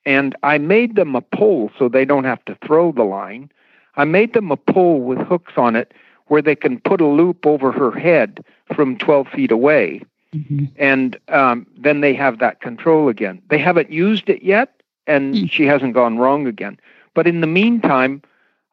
[0.04, 3.50] and I made them a pole so they don't have to throw the line.
[3.96, 5.92] I made them a pole with hooks on it
[6.26, 10.02] where they can put a loop over her head from 12 feet away
[10.34, 10.68] Mhm.
[10.76, 13.40] and um, then they have that control again.
[13.48, 14.68] They haven't used it yet,
[15.06, 15.46] and Hmm.
[15.46, 16.78] she hasn't gone wrong again.
[17.16, 18.20] But in the meantime,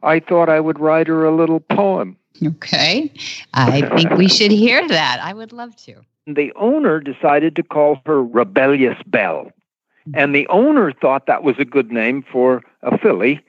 [0.03, 2.17] I thought I would write her a little poem.
[2.45, 3.09] Okay.
[3.53, 5.19] I think we should hear that.
[5.23, 6.01] I would love to.
[6.27, 9.51] The owner decided to call her Rebellious Belle,
[10.13, 13.39] and the owner thought that was a good name for a filly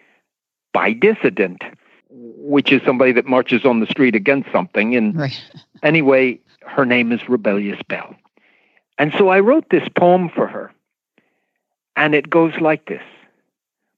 [0.72, 1.64] by dissident,
[2.10, 5.44] which is somebody that marches on the street against something and Right.
[5.82, 8.14] Anyway, her name is Rebellious Belle.
[8.98, 10.72] And so I wrote this poem for her.
[11.96, 13.02] And it goes like this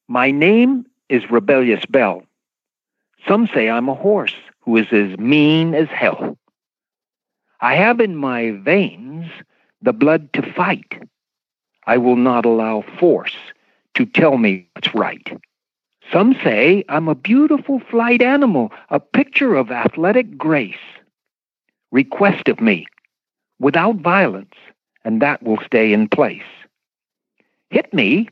[0.08, 2.22] My name is Rebellious Belle.
[3.26, 6.38] Some say I'm a horse who is as mean as hell.
[7.60, 9.26] I have in my veins
[9.82, 11.02] the blood to fight.
[11.88, 13.34] I will not allow force
[13.94, 15.26] to tell me what's right.
[16.12, 20.76] Some say I'm a beautiful flight animal, a picture of athletic grace
[21.90, 22.86] request of me
[23.58, 24.54] without violence,
[25.04, 26.42] and that will stay in place.
[27.70, 28.28] Hit me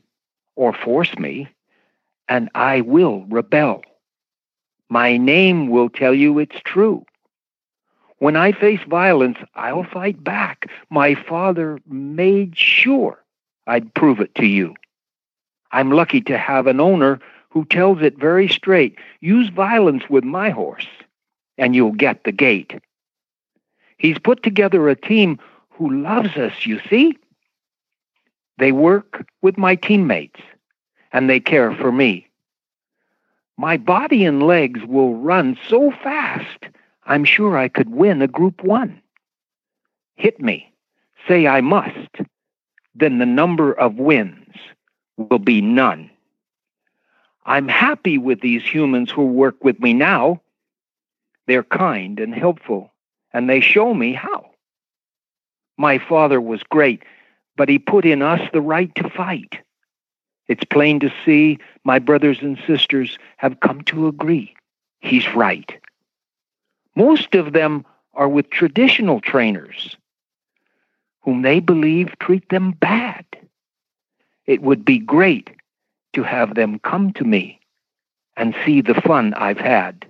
[0.55, 1.49] or force me,
[2.27, 3.83] and I will rebel.
[4.89, 7.05] My name will tell you it's true.
[8.19, 10.69] When I face violence, I'll fight back.
[10.89, 13.23] My father made sure
[13.67, 14.75] I'd prove it to you.
[15.71, 20.49] I'm lucky to have an owner who tells it very straight use violence with my
[20.49, 20.87] horse,
[21.57, 22.73] and you'll get the gate.
[23.97, 25.39] He's put together a team
[25.71, 27.17] who loves us, you see?
[28.57, 30.39] They work with my teammates
[31.15, 32.27] and they care for me.
[33.57, 36.65] My body and legs will run so fast,
[37.05, 39.01] I'm sure I could win a group one.
[40.17, 40.73] Hit me,
[41.25, 42.09] say I must,
[42.93, 44.57] then the number of wins
[45.15, 46.09] will be none.
[47.45, 50.41] I'm happy with these humans who work with me now.
[51.47, 52.91] They're kind and helpful
[53.31, 54.49] and they show me how.
[55.77, 57.03] My father was great,
[57.55, 59.59] but he put in us the right to fight.
[60.47, 64.55] It's plain to see my brothers and sisters have come to agree.
[64.99, 65.71] He's right.
[66.95, 69.97] Most of them are with traditional trainers
[71.21, 73.25] whom they believe treat them bad.
[74.45, 75.49] It would be great
[76.13, 77.59] to have them come to me
[78.37, 80.05] and see the fun I've had.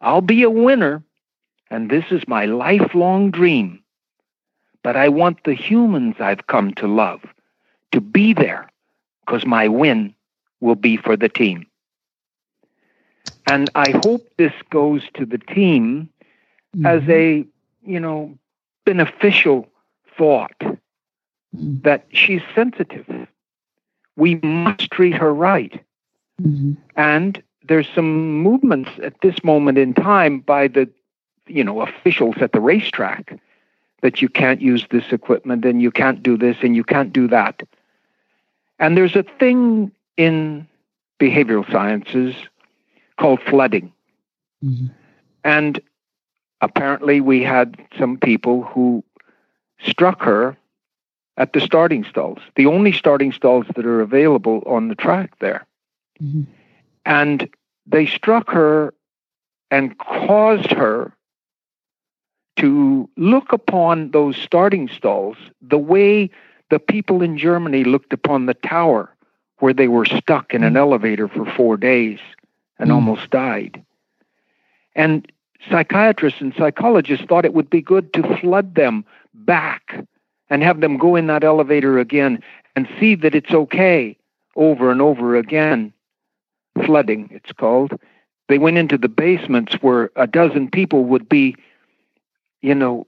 [0.00, 1.02] I'll be a winner
[1.70, 3.80] and this is my lifelong dream.
[4.82, 7.20] But I want the humans I've come to love
[7.92, 8.68] to be there
[9.26, 10.14] because my win
[10.60, 11.66] will be for the team.
[13.48, 16.08] And I hope this goes to the team
[16.84, 17.44] as a,
[17.84, 18.36] you know,
[18.84, 19.68] beneficial
[20.16, 21.82] thought Mhm.
[21.82, 23.06] that she's sensitive.
[24.16, 25.80] We must treat her right.
[26.42, 26.76] Mhm.
[26.96, 30.88] And there's some movements at this moment in time by the,
[31.46, 33.38] you know, officials at the racetrack
[34.02, 37.26] that you can't use this equipment and you can't do this and you can't do
[37.28, 37.62] that.
[38.78, 40.66] And there's a thing in
[41.20, 42.34] behavioral sciences
[43.18, 43.92] called flooding.
[44.64, 44.86] Mm-hmm.
[45.44, 45.80] And
[46.60, 49.04] apparently, we had some people who
[49.80, 50.56] struck her
[51.36, 55.66] at the starting stalls, the only starting stalls that are available on the track there.
[56.22, 56.42] Mm-hmm.
[57.04, 57.48] And
[57.86, 58.94] they struck her
[59.70, 61.12] and caused her
[62.56, 66.30] to look upon those starting stalls the way
[66.70, 69.10] the people in Germany looked upon the tower
[69.58, 70.78] where they were stuck in an mm.
[70.78, 72.18] elevator for four days
[72.78, 72.94] and mm.
[72.94, 73.82] almost died.
[74.94, 75.30] And
[75.70, 79.04] psychiatrists and psychologists thought it would be good to flood them
[79.34, 80.04] back
[80.48, 82.42] and have them go in that elevator again
[82.74, 84.16] and see that it's okay
[84.54, 85.92] over and over again.
[86.84, 87.98] Flooding, it's called.
[88.48, 91.56] They went into the basements where a dozen people would be,
[92.60, 93.06] you know,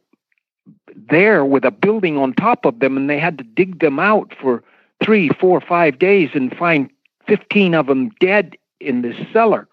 [1.09, 4.35] there with a building on top of them, and they had to dig them out
[4.41, 4.63] for
[5.03, 6.91] three, four, five days and find
[7.27, 9.69] 15 of them dead in this cellar.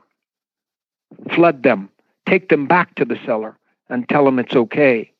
[1.33, 1.89] Flood them,
[2.25, 3.57] take them back to the cellar,
[3.89, 5.11] and tell them it's okay.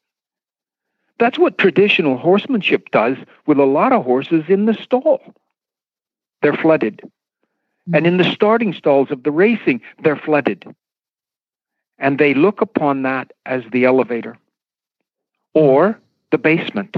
[1.18, 5.22] That's what traditional horsemanship does with a lot of horses in the stall.
[6.42, 7.02] They're flooded.
[7.94, 10.66] And in the starting stalls of the racing, they're flooded.
[11.98, 14.38] And they look upon that as the elevator
[15.56, 16.00] or
[16.30, 16.96] the basement.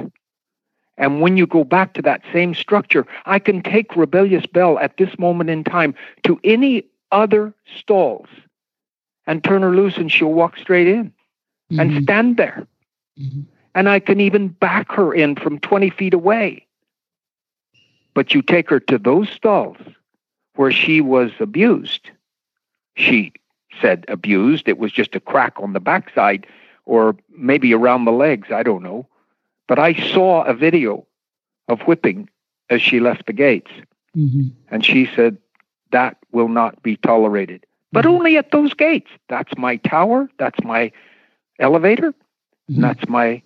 [0.97, 4.97] And when you go back to that same structure, I can take Rebellious Belle at
[4.97, 8.27] this moment in time to any other stalls
[9.27, 11.13] and turn her loose and she'll walk straight in
[11.71, 11.79] mm-hmm.
[11.79, 12.67] and stand there.
[13.19, 13.41] Mm-hmm.
[13.75, 16.65] And I can even back her in from 20 feet away.
[18.15, 19.77] But you take her to those stalls
[20.55, 22.09] where she was abused.
[22.95, 23.33] She
[23.79, 24.67] said abused.
[24.67, 26.47] It was just a crack on the backside
[26.87, 28.47] or maybe around the legs.
[28.51, 29.07] I don't know.
[29.67, 31.05] But I saw a video
[31.67, 32.29] of whipping
[32.69, 33.71] as she left the gates.
[34.15, 34.47] Mm-hmm.
[34.71, 35.37] And she said,
[35.91, 37.65] that will not be tolerated.
[37.91, 38.15] But mm-hmm.
[38.15, 39.09] only at those gates.
[39.29, 40.29] That's my tower.
[40.39, 40.91] That's my
[41.59, 42.13] elevator.
[42.69, 42.81] Mm-hmm.
[42.81, 43.41] That's my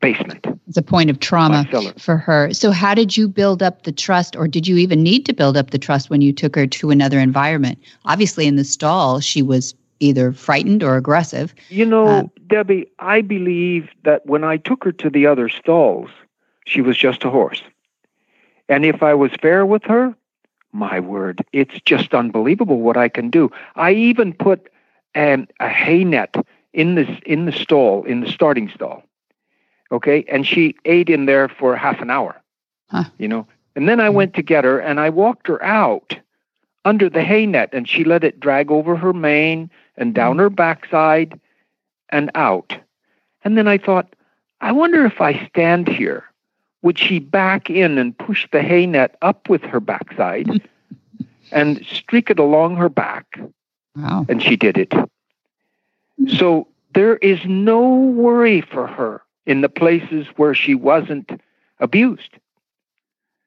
[0.00, 0.46] basement.
[0.68, 1.66] It's a point of trauma
[1.98, 2.52] for her.
[2.52, 5.56] So, how did you build up the trust, or did you even need to build
[5.56, 7.78] up the trust when you took her to another environment?
[8.04, 11.54] Obviously, in the stall, she was either frightened or aggressive.
[11.68, 16.10] You know, uh, Debbie, I believe that when I took her to the other stalls,
[16.66, 17.62] she was just a horse.
[18.68, 20.14] And if I was fair with her,
[20.72, 23.50] my word, it's just unbelievable what I can do.
[23.76, 24.68] I even put
[25.14, 26.34] um, a hay net
[26.72, 29.02] in this in the stall, in the starting stall.
[29.90, 32.40] Okay, and she ate in there for half an hour.
[32.88, 33.04] Huh.
[33.18, 33.46] You know,
[33.76, 34.16] and then I hmm.
[34.16, 36.16] went to get her and I walked her out
[36.84, 40.50] under the hay net and she let it drag over her mane and down her
[40.50, 41.38] backside
[42.08, 42.76] and out.
[43.44, 44.14] And then I thought,
[44.60, 46.24] I wonder if I stand here,
[46.82, 50.68] would she back in and push the hay net up with her backside
[51.52, 53.38] and streak it along her back?
[53.96, 54.26] Wow.
[54.28, 54.92] And she did it.
[56.28, 61.40] So there is no worry for her in the places where she wasn't
[61.80, 62.30] abused.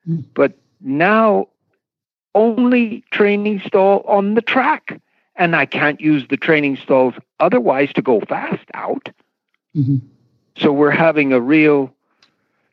[0.06, 0.22] Hmm.
[0.34, 1.48] But now
[2.34, 5.00] only training stall on the track
[5.36, 9.10] and I can't use the training stalls otherwise to go fast out.
[9.76, 9.98] Mm-hmm.
[10.58, 11.94] So we're having a real,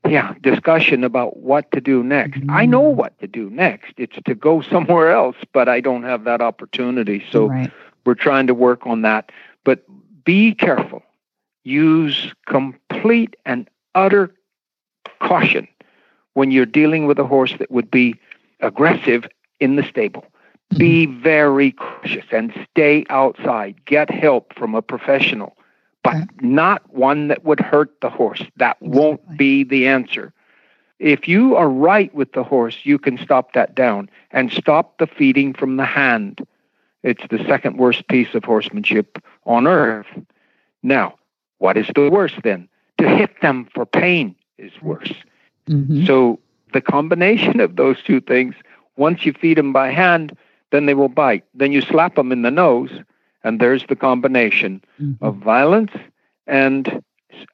[0.06, 2.40] yeah, discussion about what to do next.
[2.40, 2.50] Mm-hmm.
[2.50, 3.94] I know what to do next.
[3.96, 7.24] It's to go somewhere else, but I don't have that opportunity.
[7.30, 7.72] So right.
[8.04, 9.30] we're trying to work on that.
[9.64, 9.84] But
[10.24, 11.02] be careful.
[11.64, 14.34] Use complete and utter
[15.20, 15.68] caution
[16.34, 18.18] when you're dealing with a horse that would be
[18.60, 19.26] aggressive
[19.60, 20.24] in the stable.
[20.76, 21.22] Be mm-hmm.
[21.22, 23.84] very cautious and stay outside.
[23.84, 25.56] Get help from a professional,
[26.02, 28.42] but not one that would hurt the horse.
[28.56, 30.32] That won't be the answer.
[30.98, 35.06] If you are right with the horse, you can stop that down and stop the
[35.06, 36.46] feeding from the hand.
[37.02, 40.06] It's the second worst piece of horsemanship on earth.
[40.84, 41.18] Now,
[41.58, 42.68] what is the worst then?
[42.98, 45.12] To hit them for pain is worse.
[45.68, 46.06] Mm-hmm.
[46.06, 46.38] So
[46.72, 48.54] the combination of those two things,
[48.96, 50.36] once you feed them by hand,
[50.72, 51.44] then they will bite.
[51.54, 52.90] Then you slap them in the nose,
[53.44, 55.24] and there's the combination mm-hmm.
[55.24, 55.92] of violence
[56.48, 57.02] and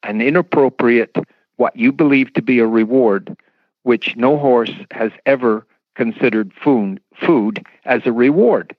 [0.03, 1.17] an inappropriate,
[1.57, 3.37] what you believe to be a reward,
[3.83, 8.75] which no horse has ever considered food, food as a reward.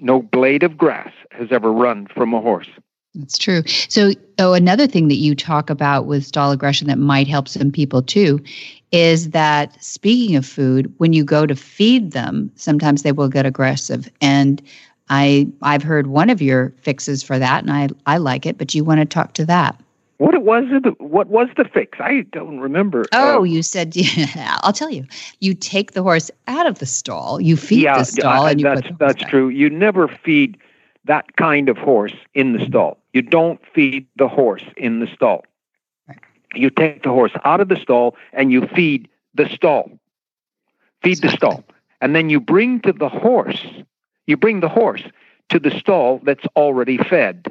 [0.00, 2.70] No blade of grass has ever run from a horse.
[3.14, 3.62] That's true.
[3.88, 7.70] So, oh, another thing that you talk about with stall aggression that might help some
[7.70, 8.40] people too
[8.90, 13.44] is that speaking of food, when you go to feed them, sometimes they will get
[13.46, 14.10] aggressive.
[14.20, 14.62] And
[15.10, 18.56] I I've heard one of your fixes for that, and I I like it.
[18.56, 19.78] But you want to talk to that?
[20.18, 21.98] What it was it what was the fix?
[22.00, 23.04] I don't remember.
[23.12, 25.04] Oh, Uh, you said yeah, I'll tell you.
[25.40, 28.60] You take the horse out of the stall, you feed yeah, the stall, I- and
[28.60, 29.30] you that's put the horse that's back.
[29.30, 29.48] true.
[29.50, 30.56] You never feed
[31.04, 32.98] that kind of horse in the stall.
[33.12, 35.44] You don't feed the horse in the stall.
[36.54, 39.90] You take the horse out of the stall and you feed the stall.
[41.02, 41.64] Feed the stall.
[42.00, 43.64] And then you bring to the horse,
[44.26, 45.02] you bring the horse
[45.48, 47.46] to the stall that's already fed.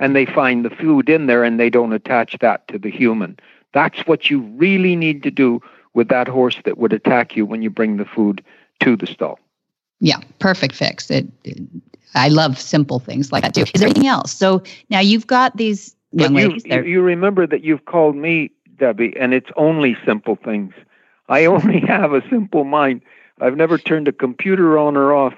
[0.00, 3.38] And they find the food in there and they don't attach that to the human.
[3.72, 5.62] That's what you really need to do
[5.94, 8.42] with that horse that would attack you when you bring the food
[8.80, 9.38] to the stall.
[10.00, 11.10] Yeah, perfect fix.
[11.10, 11.62] It, it-
[12.14, 13.64] I love simple things like that too.
[13.74, 14.32] Is there anything else?
[14.32, 16.64] So now you've got these young you, ladies.
[16.64, 20.74] you, They're, you remember that you've called me, Debbie, and it's only simple things.
[21.28, 23.02] I only have a simple mind.
[23.40, 25.34] I've never turned a computer on or off,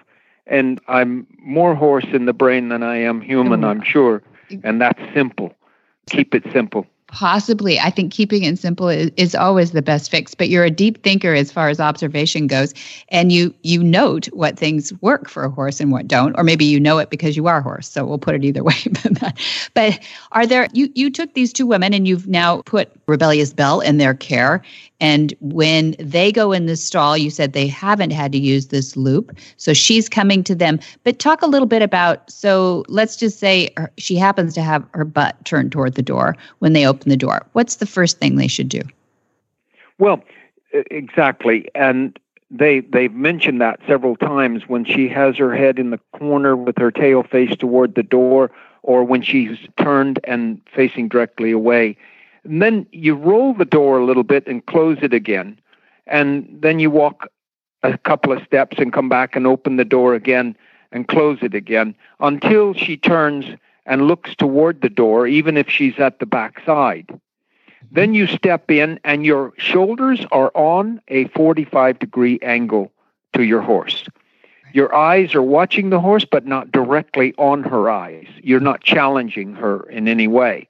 [0.47, 4.22] and I'm more horse in the brain than I am human, Oh, I'm sure.
[4.62, 5.55] And that's simple.
[6.07, 6.87] Keep it simple.
[7.15, 10.71] Possibly i think keeping it simple is, is always the best fix but you're a
[10.71, 12.75] deep thinker as far as observation goes
[13.11, 16.65] and you you note what things work for a horse and what don't or maybe
[16.65, 18.75] you know it because you are a horse so we'll put it either way
[19.75, 20.01] but
[20.33, 23.99] are there you you took these two women and you've now put rebellious belle in
[23.99, 24.61] their care
[25.05, 28.96] and when they go in the stall you said they haven't had to use this
[28.96, 33.38] loop so she's coming to them but talk a little bit about so let's just
[33.38, 37.11] say her- she happens to have her butt turned toward the door when they open
[37.11, 38.82] the door what's the first thing they should do
[39.98, 40.24] Well,
[40.90, 41.68] exactly.
[41.74, 42.18] And
[42.50, 46.78] they they've mentioned that several times when she has her head in the corner with
[46.78, 48.50] her tail faced toward the door
[48.82, 51.96] or when she's turned and facing directly away.
[52.45, 55.59] And then you roll the door a little bit and close it again.
[56.07, 57.28] And then you walk
[57.82, 60.57] a couple of steps and come back and open the door again
[60.92, 63.47] and close it again until she turns
[63.86, 67.18] and looks toward the door, even if she's at the back side.
[67.90, 72.90] Then you step in, and your shoulders are on a 45 degree angle
[73.34, 74.09] to your horse.
[74.72, 78.26] Your eyes are watching the horse, but not directly on her eyes.
[78.42, 80.66] You're not challenging her in any way.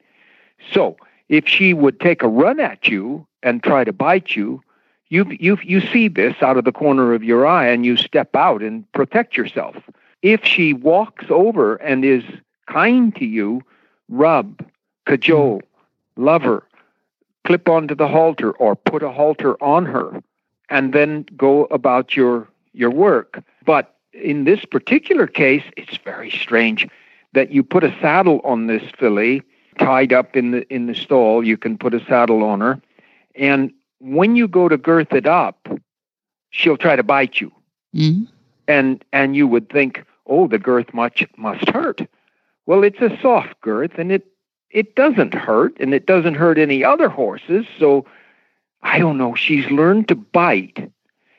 [0.72, 0.96] So,
[1.28, 4.60] if she would take a run at you and try to bite you,
[5.08, 8.34] you, you, you see this out of the corner of your eye and you step
[8.34, 9.76] out and protect yourself.
[10.22, 12.24] If she walks over and is
[12.66, 13.62] kind to you,
[14.08, 14.64] rub,
[15.06, 15.62] cajole, mm.
[16.16, 16.62] love her,
[17.44, 20.22] clip onto the halter or put a halter on her
[20.70, 26.88] and then go about your your work but in this particular case it's very strange
[27.32, 29.42] that you put a saddle on this filly
[29.78, 32.80] tied up in the in the stall you can put a saddle on her.
[33.34, 35.68] And when you go to girth it up
[36.50, 37.50] she'll try to bite you.
[37.94, 38.28] Mhm.
[38.68, 42.00] and and you would think oh the girth much must hurt.
[42.66, 44.26] Well it's a soft girth and it
[44.70, 47.66] it doesn't hurt and it doesn't hurt any other horses.
[47.78, 48.06] So
[48.82, 49.34] i don't know.
[49.34, 50.90] She's learned to bite.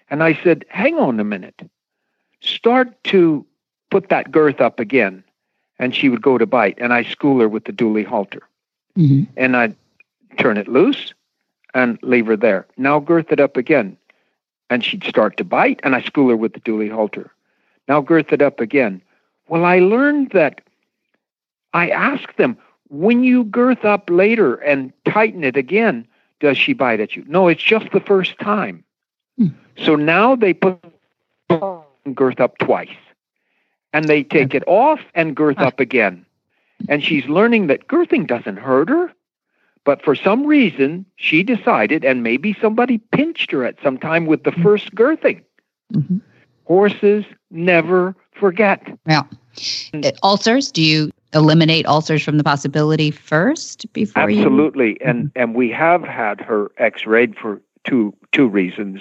[0.09, 1.61] And i said hang on a minute.
[2.41, 3.45] Start to
[3.89, 5.23] put that girth up again
[5.79, 8.41] and she would go to bite and i school her with the dually halter
[8.97, 9.27] Mhm.
[9.35, 9.75] and I'd
[10.37, 11.13] turn it loose
[11.73, 12.65] and leave her there.
[12.77, 13.97] Now girth it up again.
[14.69, 17.29] And she'd start to bite, and I school her with the dually halter.
[17.87, 19.01] Now girth it up again.
[19.49, 20.61] Well, I learned that
[21.73, 22.57] I asked them,
[22.87, 26.07] when you girth up later and tighten it again,
[26.39, 27.23] does she bite at you?
[27.27, 28.83] No, it's just the first time.
[29.37, 29.47] Hmm.
[29.77, 30.79] So now they put
[32.13, 32.95] girth up twice.
[33.95, 36.25] And they take it off and girth up again.
[36.89, 39.09] And she's learning that girthing doesn't hurt her.
[39.85, 44.43] But for some reason, she decided, and maybe somebody pinched her at some time with
[44.43, 45.41] the first girthing.
[45.93, 46.19] Mhm.
[46.65, 48.81] Horses never forget.
[49.07, 49.23] Yeah.
[49.93, 54.39] Uh, Ulcers, do you eliminate ulcers from the possibility first before you?
[54.39, 58.99] Absolutely, and and we have had her X-rayed for two two reasons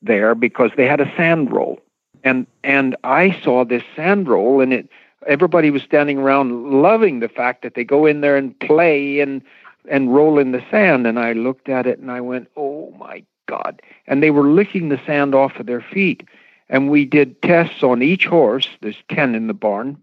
[0.00, 1.80] there because they had a sand roll,
[2.24, 4.88] and and I saw this sand roll, and it
[5.26, 9.42] everybody was standing around loving the fact that they go in there and play and
[9.88, 13.24] and roll in the sand, and I looked at it and I went, oh my
[13.46, 16.22] God, and they were licking the sand off of their feet,
[16.68, 18.68] and we did tests on each horse.
[18.80, 20.00] There's ten in the barn,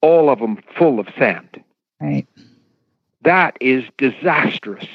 [0.00, 1.62] all of them full of sand
[2.00, 2.26] Right.
[3.22, 4.86] that is disastrous.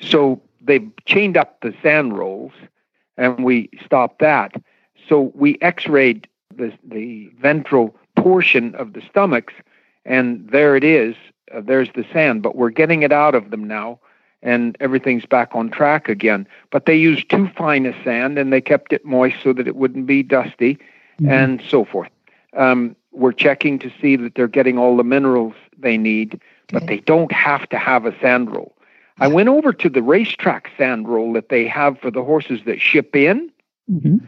[0.00, 2.52] So they chained up the sand rolls
[3.16, 4.54] and we stopped that.
[5.08, 9.54] So we x rayed the, the ventral portion of the stomachs,
[10.04, 11.14] and there it is.
[11.54, 13.98] Uh, there's the sand, but we're getting it out of them now,
[14.42, 16.46] and everything's back on track again.
[16.70, 19.76] But they used too fine a sand and they kept it moist so that it
[19.76, 20.78] wouldn't be dusty
[21.20, 21.28] Mhm.
[21.30, 22.10] and so forth.
[22.56, 26.40] Um, we're checking to see that they're getting all the minerals they need
[26.72, 28.74] but they don't have to have a sand roll.
[29.18, 32.80] I went over to the racetrack sand roll that they have for the horses that
[32.80, 33.50] ship in,
[33.88, 34.18] hmm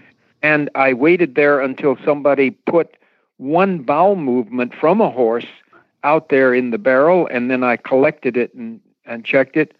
[0.42, 2.96] and I waited there until somebody put
[3.38, 5.46] one bowel movement from a horse
[6.04, 9.76] out there in the barrel, and then I collected it and, and checked it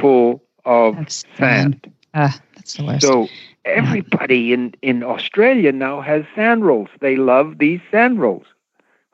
[0.00, 1.92] full of That's sand.
[2.14, 3.02] Ah, that's the worst.
[3.02, 3.28] So
[3.64, 6.88] everybody in, in Australia now has sand rolls.
[7.00, 8.44] They love these sand rolls.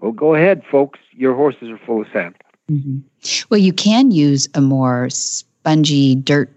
[0.01, 0.99] Well, go ahead, folks.
[1.13, 2.35] Your horses are full of sand.
[2.71, 3.03] Mhm.
[3.51, 6.51] Well, you can use a more spongy dirt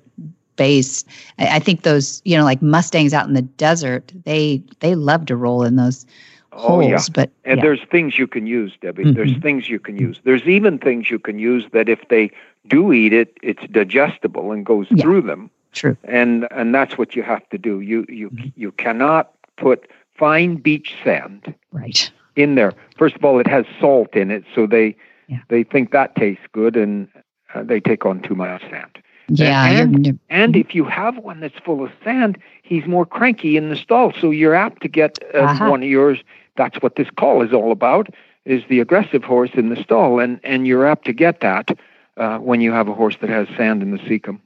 [0.61, 1.03] base.
[1.39, 5.25] I, I think those, you know, like Mustangs out in the desert, they they love
[5.25, 6.05] to roll in those
[6.53, 6.89] Oh, holes.
[6.89, 6.99] yeah.
[7.17, 7.63] But And yeah.
[7.65, 9.11] there's things you can use, Debbie.
[9.13, 9.41] There's Mhm.
[9.41, 10.19] things you can use.
[10.27, 12.29] There's even things you can use that if they
[12.67, 15.03] do eat it, it's digestible and goes Yeah.
[15.03, 15.49] through them.
[15.73, 15.95] true.
[16.03, 17.73] And and that's what you have to do.
[17.91, 18.51] You you Mhm.
[18.63, 19.23] you cannot
[19.63, 19.79] put
[20.23, 21.41] fine beach sand
[21.71, 22.11] Right.
[22.35, 22.73] in there.
[23.01, 24.87] First of all, it has salt in it, so they
[25.33, 25.39] Yeah.
[25.53, 27.07] they think that tastes good, and
[27.55, 28.93] uh, they take on too much sand.
[29.39, 29.65] Yeah.
[29.67, 33.69] and- you're, And if you have one that's full of sand, he's more cranky in
[33.69, 34.13] the stall.
[34.19, 35.69] So you're apt to get uh, Aha.
[35.69, 36.19] one of yours.
[36.57, 38.09] That's what this call is all about:
[38.45, 41.71] is the aggressive horse in the stall, and and you're apt to get that
[42.17, 44.39] uh, when you have a horse that has sand in the cecum.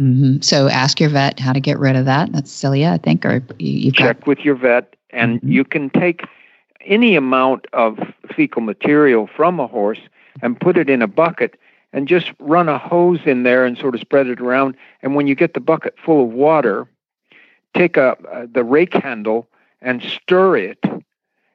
[0.00, 0.42] Mhm.
[0.44, 2.32] So ask your vet how to get rid of that.
[2.32, 4.04] That's Celia, I think, or you, you've got.
[4.04, 5.50] Check with your vet, and Mhm.
[5.50, 6.24] you can take
[6.86, 7.98] any amount of
[8.34, 10.00] fecal material from a horse
[10.40, 11.56] and put it in a bucket
[11.92, 14.76] and just run a hose in there and sort of spread it around.
[15.02, 16.86] And when you get the bucket full of water,
[17.74, 19.48] take a, uh, the rake handle
[19.80, 20.84] and stir it,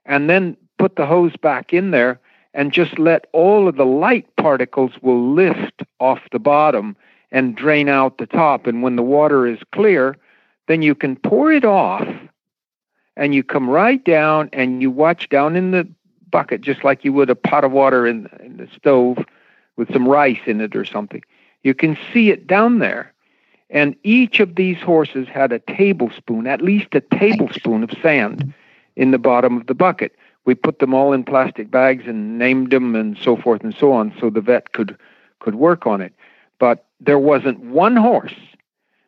[0.05, 2.19] and then put the hose back in there
[2.53, 6.95] and just let all of the light particles will lift off the bottom
[7.31, 8.67] and drain out the top.
[8.67, 10.17] And when the water is clear,
[10.67, 12.07] then you can pour it off
[13.15, 15.88] and you come right down and you watch down in the
[16.29, 19.17] bucket just like you would a pot of water in, in the stove
[19.76, 21.21] with some rice in it or something.
[21.63, 23.11] You can see it down there.
[23.69, 28.53] And each of these horses had a tablespoon, at least a tablespoon of sand
[28.95, 30.15] in the bottom of the bucket.
[30.45, 33.91] We put them all in plastic bags and named them and so forth and so
[33.91, 34.97] on so the vet could
[35.39, 36.13] could work on it.
[36.59, 38.36] But there wasn't one horse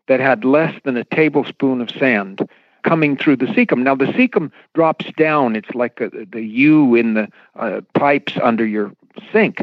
[0.07, 2.47] that had less than a tablespoon of sand
[2.83, 3.83] coming through the cecum.
[3.83, 8.65] Now the cecum drops down; it's like a, the U in the uh, pipes under
[8.65, 8.91] your
[9.31, 9.61] sink,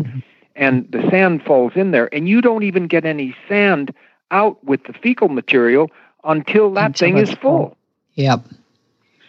[0.57, 3.93] and the sand falls in there, and you don't even get any sand
[4.31, 5.91] out with the fecal material
[6.25, 7.39] until that Until thing is full.
[7.41, 7.77] full.
[8.15, 8.41] Yep.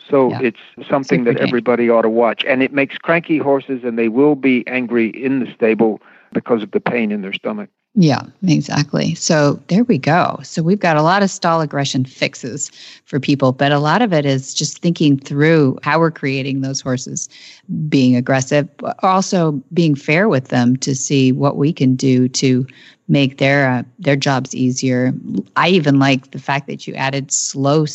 [0.09, 0.39] So Yeah.
[0.41, 0.59] it's
[0.89, 4.65] something that everybody ought to watch, and it makes cranky horses, and they will be
[4.67, 6.01] angry in the stable
[6.33, 7.69] because of the pain in their stomach.
[7.95, 9.13] Yeah, exactly.
[9.13, 10.39] So there we go.
[10.41, 12.71] So we've got a lot of stall aggression fixes
[13.05, 16.81] for people, but a lot of it is just thinking through how we're creating those
[16.81, 17.29] horses
[17.87, 22.65] being aggressive, but also being fair with them to see what we can do to
[23.07, 25.13] make their uh, their jobs easier.
[25.55, 27.85] I even like the fact that you added slow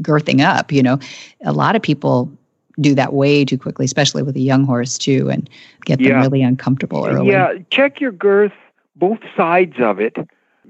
[0.00, 0.72] girthing up.
[0.72, 0.98] You know,
[1.44, 2.32] a lot of people
[2.80, 5.50] do that way too quickly, especially with a young horse too, and
[5.84, 6.20] get them Yeah.
[6.22, 7.30] really uncomfortable early.
[7.30, 8.52] Yeah, check your girth,
[8.96, 10.16] both sides of it,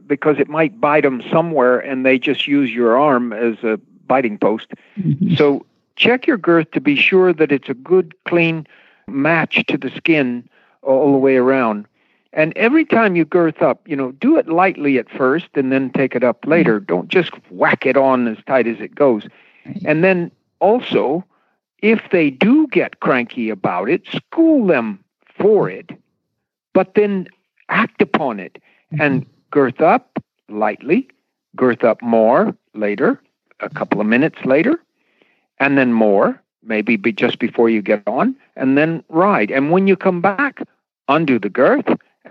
[0.07, 4.39] because it might bite them somewhere, and they just use your arm as a biting
[4.39, 4.72] post.
[4.99, 5.37] Mhm.
[5.37, 5.64] So
[5.97, 8.66] check your girth to be sure that it's a good, clean
[9.09, 10.49] match to the skin
[10.83, 11.87] all the way around.
[12.33, 15.91] And every time you girth up, you know, do it lightly at first and then
[15.91, 16.81] take it up later.
[16.81, 19.29] Don't just whack it on as tight as it goes.
[19.85, 21.25] And then also,
[21.81, 24.99] if they do get cranky about it, school them
[25.39, 25.93] for it,
[26.72, 27.29] but then
[27.68, 28.58] act upon it
[28.98, 31.08] and girth up lightly,
[31.56, 33.20] girth up more later,
[33.60, 34.80] a couple of minutes later,
[35.58, 39.50] and then more, maybe be just before you get on, and then ride.
[39.50, 40.60] And when you come back,
[41.08, 41.86] undo the girth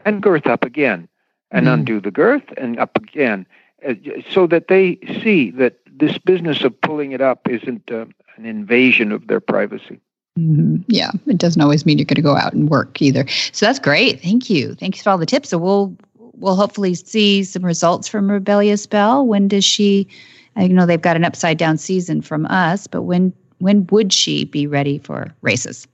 [0.06, 1.08] and girth up again,
[1.52, 1.74] and Mhm.
[1.74, 3.46] undo the girth and up again,
[3.88, 3.94] uh,
[4.30, 8.06] so that they see that this business of pulling it up isn't uh,
[8.38, 10.00] an invasion of their privacy.
[10.36, 13.28] Hmm Yeah, it doesn't always mean you're going to go out and work either.
[13.52, 14.22] So that's great.
[14.22, 14.76] Thank you.
[14.76, 15.50] Thanks for all the tips.
[15.50, 19.26] So we'll we'll hopefully see some results from Rebellious Belle.
[19.26, 20.08] When does she?
[20.56, 24.46] I know they've got an upside down season from us, but when when would she
[24.46, 25.88] be ready for races?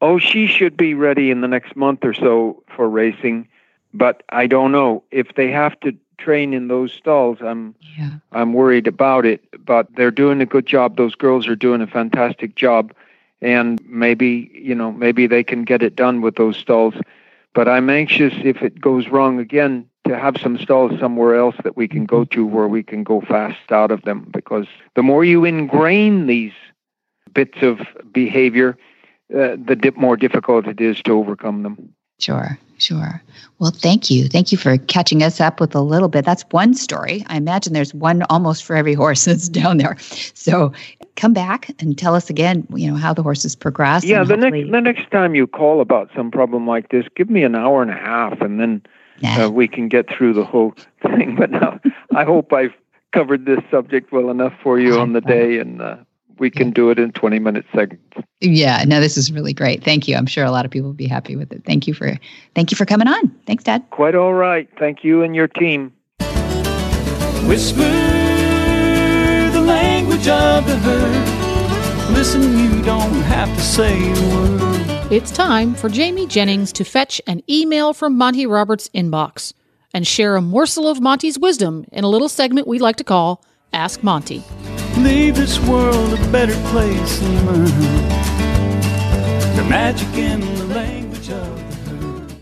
[0.00, 3.48] Oh, she should be ready in the next month or so for racing,
[3.92, 7.38] but I don't know if they have to train in those stalls.
[7.40, 8.10] I'm Yeah.
[8.32, 10.96] I'm worried about it, but they're doing a good job.
[10.96, 12.92] Those girls are doing a fantastic job,
[13.40, 16.94] and maybe you know maybe they can get it done with those stalls.
[17.54, 21.76] But I'm anxious if it goes wrong again to have some stalls somewhere else that
[21.76, 24.28] we can go to where we can go fast out of them.
[24.32, 26.52] Because the more you ingrain these
[27.32, 27.80] bits of
[28.12, 28.76] behavior,
[29.34, 31.94] uh, the di- more difficult it is to overcome them.
[32.18, 33.22] Sure, sure.
[33.58, 34.28] Well, thank you.
[34.28, 36.24] Thank you for catching us up with a little bit.
[36.24, 37.24] That's one story.
[37.28, 39.96] I imagine there's one almost for every horse that's down there.
[40.34, 40.72] So
[41.16, 44.04] come back and tell us again, you know, how the horses progress.
[44.04, 47.30] Yeah, the hopefully- next the next time you call about some problem like this, give
[47.30, 48.82] me an hour and a half, and then
[49.20, 49.46] Nah.
[49.46, 51.34] uh, we can get through the whole thing.
[51.34, 51.80] But now,
[52.14, 52.72] I hope I've
[53.12, 55.96] covered this subject well enough for you on the day, and uh,
[56.38, 58.16] we can do it in 20 minute segments.
[58.40, 59.82] Yeah, no, this is really great.
[59.84, 60.16] Thank you.
[60.16, 61.64] I'm sure a lot of people will be happy with it.
[61.64, 62.16] Thank you for
[62.54, 63.28] thank you for coming on.
[63.46, 63.84] Thanks, Dad.
[63.90, 64.68] Quite all right.
[64.78, 65.92] Thank you and your team.
[67.46, 67.82] Whisper
[69.52, 72.14] the language of the herd.
[72.14, 75.12] Listen, you don't have to say a word.
[75.12, 79.54] It's time for Jamie Jennings to fetch an email from Monty Roberts' inbox
[79.94, 83.42] and share a morsel of Monty's wisdom in a little segment we like to call
[83.72, 84.42] Ask Monty.
[84.98, 87.64] Leave this world a better place than mine.
[89.56, 92.32] The magic in the language of the herd.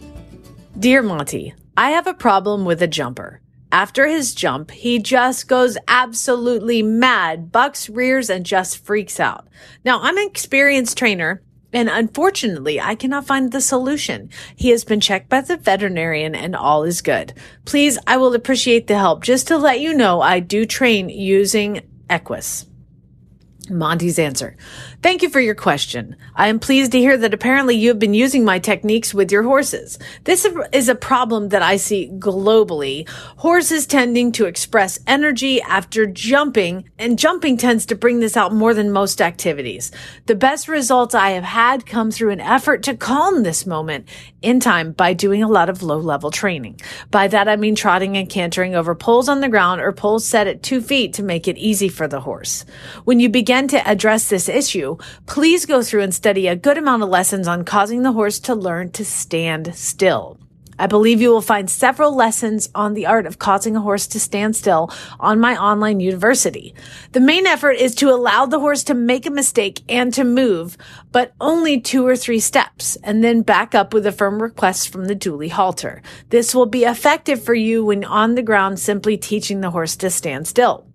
[0.81, 3.43] Dear Monty, I have a problem with a jumper.
[3.71, 9.47] After his jump, he just goes absolutely mad, bucks, rears, and just freaks out.
[9.85, 11.43] Now, I'm an experienced trainer,
[11.75, 14.31] and unfortunately, I cannot find the solution.
[14.55, 17.35] He has been checked by the veterinarian and all is good.
[17.67, 19.25] Please, I will appreciate the help.
[19.25, 22.67] Just to let you know, I do train using Equus.
[23.69, 24.57] Monty's answer.
[25.07, 26.17] Thank you for your question.
[26.35, 29.45] I am pleased to hear that apparently you have been using my techniques with your
[29.45, 30.01] horses.
[30.25, 33.09] This is a problem that I see globally.
[33.37, 38.75] Horses tending to express energy after jumping, and jumping tends to bring this out more
[38.75, 39.93] than most activities.
[40.27, 44.09] The best results I have had come through an effort to calm this moment
[44.43, 46.81] in time by doing a lot of low level training.
[47.13, 50.49] By that I mean trotting and cantering over poles on the ground or poles set
[50.49, 52.65] at two feet to make it easy for the horse.
[53.05, 54.96] When you begin to address this issue,
[55.27, 58.55] please go through and study a good amount of lessons on causing the horse to
[58.55, 60.39] learn to stand still.
[60.79, 64.21] I believe you will find several lessons on the art of causing a horse to
[64.21, 66.75] stand still on my online university.
[67.13, 70.77] The main effort is to allow the horse to make a mistake and to move,
[71.13, 75.07] but only two or three steps, and then back up with a firm request from
[75.07, 76.03] the dually halter.
[76.29, 80.11] This will be effective for you when on the ground simply teaching the horse to
[80.11, 80.87] stand still.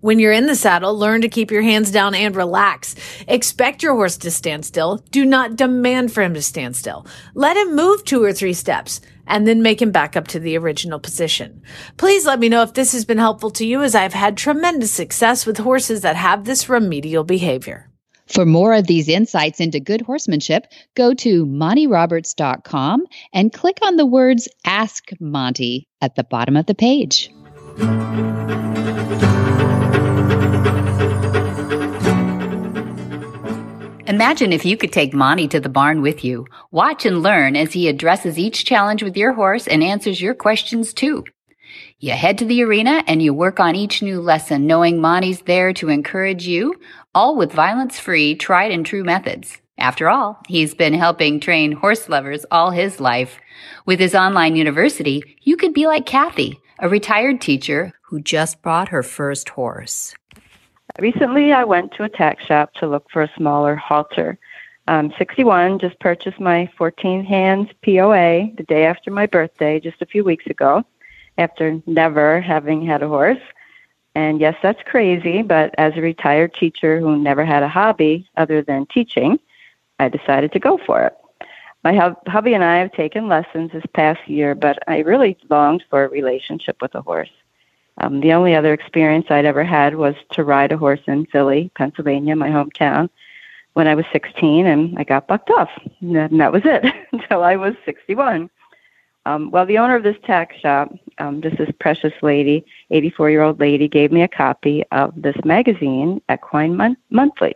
[0.00, 2.94] When you're in the saddle, learn to keep your hands down and relax.
[3.28, 4.96] Expect your horse to stand still.
[5.10, 7.06] Do not demand for him to stand still.
[7.34, 10.56] Let him move two or three steps and then make him back up to the
[10.56, 11.62] original position.
[11.98, 14.90] Please let me know if this has been helpful to you as I've had tremendous
[14.90, 17.90] success with horses that have this remedial behavior.
[18.26, 24.06] For more of these insights into good horsemanship, go to montyroberts.com and click on the
[24.06, 27.30] words Ask Monty at the bottom of the page.
[34.10, 36.44] Imagine if you could take Monty to the barn with you.
[36.72, 40.92] Watch and learn as he addresses each challenge with your horse and answers your questions
[40.92, 41.22] too.
[42.00, 45.72] You head to the arena and you work on each new lesson, knowing Monty's there
[45.74, 46.74] to encourage you,
[47.14, 49.58] all with violence free, tried and true methods.
[49.78, 53.38] After all, he's been helping train horse lovers all his life.
[53.86, 58.88] With his online university, you could be like Kathy, a retired teacher who just bought
[58.88, 60.16] her first horse.
[61.00, 64.38] Recently, I went to a tack shop to look for a smaller halter.
[64.86, 70.06] I'm 61, just purchased my 14 hands POA the day after my birthday, just a
[70.06, 70.84] few weeks ago,
[71.38, 73.40] after never having had a horse.
[74.14, 78.60] And yes, that's crazy, but as a retired teacher who never had a hobby other
[78.60, 79.38] than teaching,
[79.98, 81.16] I decided to go for it.
[81.82, 85.82] My hub- hubby and I have taken lessons this past year, but I really longed
[85.88, 87.30] for a relationship with a horse.
[88.00, 91.70] Um, the only other experience I'd ever had was to ride a horse in Philly,
[91.76, 93.10] Pennsylvania, my hometown,
[93.74, 95.70] when I was 16, and I got bucked off.
[96.00, 98.48] And that- was it until I was 61.
[99.26, 103.42] Um, well, the owner of this tack shop, um, just this precious lady, 84 year
[103.42, 107.54] old lady, gave me a copy of this magazine, Equine Mon- Monthly.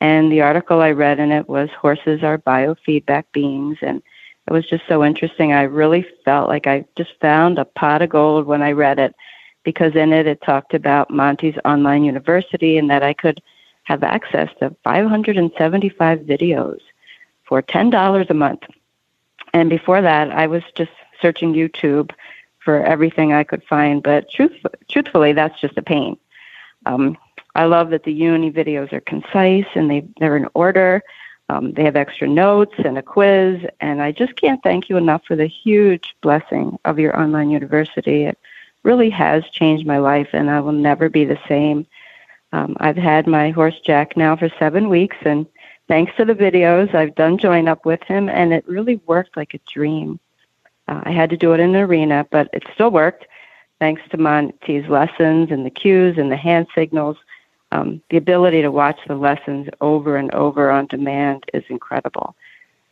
[0.00, 3.76] And the article I read in it was Horses Are Biofeedback Beings.
[3.82, 4.02] And
[4.48, 5.52] it was just so interesting.
[5.52, 9.14] I really felt like I just found a pot of gold when I read it
[9.62, 13.42] because in it it talked about Monty's online university and that I could
[13.84, 16.80] have access to 575 videos
[17.44, 18.62] for $10 a month.
[19.52, 22.12] And before that, I was just searching YouTube
[22.58, 24.52] for everything I could find, but truth,
[24.88, 26.16] truthfully, that's just a pain.
[26.86, 27.16] Um,
[27.54, 31.02] I love that the uni videos are concise and they, they're in order.
[31.48, 35.24] Um, they have extra notes and a quiz, and I just can't thank you enough
[35.26, 38.22] for the huge blessing of your online university.
[38.22, 38.38] It
[38.82, 41.86] really has changed my life, and I will never be the same.
[42.52, 45.46] Um, I've had my horse Jack now for seven weeks, and
[45.88, 49.54] thanks to the videos, I've done join up with him, and it really worked like
[49.54, 50.18] a dream.
[50.88, 53.26] Uh, I had to do it in an arena, but it still worked
[53.78, 57.16] thanks to Monty's lessons and the cues and the hand signals.
[57.72, 62.34] Um, the ability to watch the lessons over and over on demand is incredible.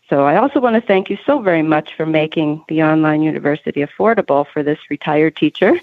[0.08, 3.84] So I also want to thank you so very much for making the online university
[3.84, 5.78] affordable for this retired teacher.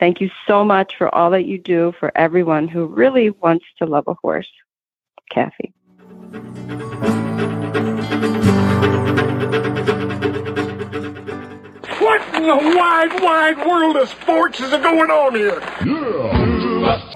[0.00, 3.86] Thank you so much for all that you do for everyone who really wants to
[3.86, 4.50] love a horse.
[5.30, 5.72] Kathy.
[12.00, 15.60] What in the wide, wide world of sports is going on here?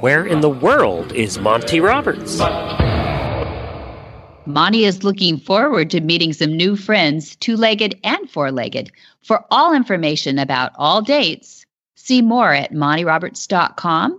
[0.00, 2.40] Where in the world is Monty Roberts?
[4.48, 8.90] Monty is looking forward to meeting some new friends, two legged and four legged.
[9.22, 14.18] For all information about all dates, see more at montyroberts.com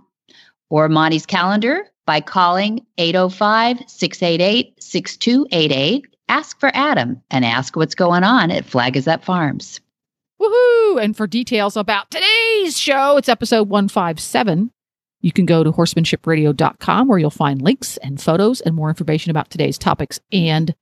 [0.68, 6.06] or Monty's calendar by calling 805 688 6288.
[6.28, 9.80] Ask for Adam and ask what's going on at Flag is Up Farms.
[10.40, 11.02] Woohoo!
[11.02, 14.70] And for details about today's show, it's episode 157.
[15.20, 19.50] You can go to horsemanshipradio.com where you'll find links and photos and more information about
[19.50, 20.74] today's topics and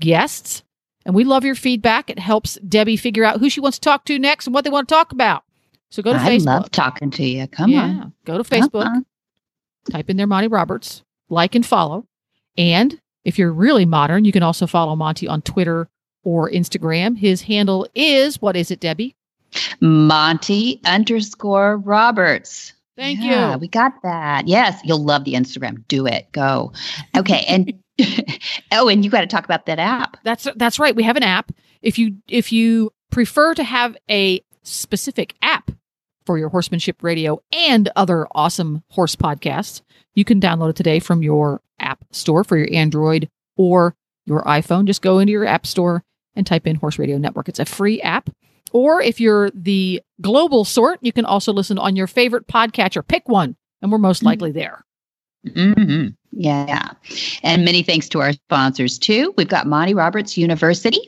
[0.00, 0.62] guests.
[1.04, 2.10] And we love your feedback.
[2.10, 4.70] It helps Debbie figure out who she wants to talk to next and what they
[4.70, 5.44] want to talk about.
[5.90, 6.48] So go to I Facebook.
[6.48, 7.46] I love talking to you.
[7.46, 8.12] Come yeah, on.
[8.24, 9.04] Go to Facebook,
[9.90, 12.06] type in there Monty Roberts, like and follow.
[12.58, 15.88] And if you're really modern, you can also follow Monty on Twitter
[16.24, 17.16] or Instagram.
[17.16, 19.14] His handle is what is it, Debbie?
[19.80, 22.72] Monty underscore Roberts.
[22.96, 23.58] Thank Yeah, you.
[23.58, 24.48] We got that.
[24.48, 25.86] Yes, you'll love the Instagram.
[25.88, 26.30] Do it.
[26.32, 26.72] Go.
[27.16, 27.44] Okay.
[27.46, 27.72] And
[28.72, 30.16] oh, and you got to talk about that app.
[30.24, 30.94] That's that's right.
[30.96, 31.52] We have an app.
[31.82, 35.70] If you if you prefer to have a specific app
[36.24, 39.82] for your horsemanship radio and other awesome horse podcasts,
[40.14, 43.94] you can download it today from your app store for your Android or
[44.24, 44.86] your iPhone.
[44.86, 46.02] Just go into your app store
[46.34, 47.48] and type in Horse Radio Network.
[47.48, 48.28] It's a free app.
[48.76, 53.08] Or if you're the global sort, you can also listen on your favorite podcatcher.
[53.08, 54.84] Pick one, and we're most likely there.
[55.50, 56.90] hmm Yeah.
[57.42, 59.32] And many thanks to our sponsors too.
[59.38, 61.00] We've got Monty Roberts University,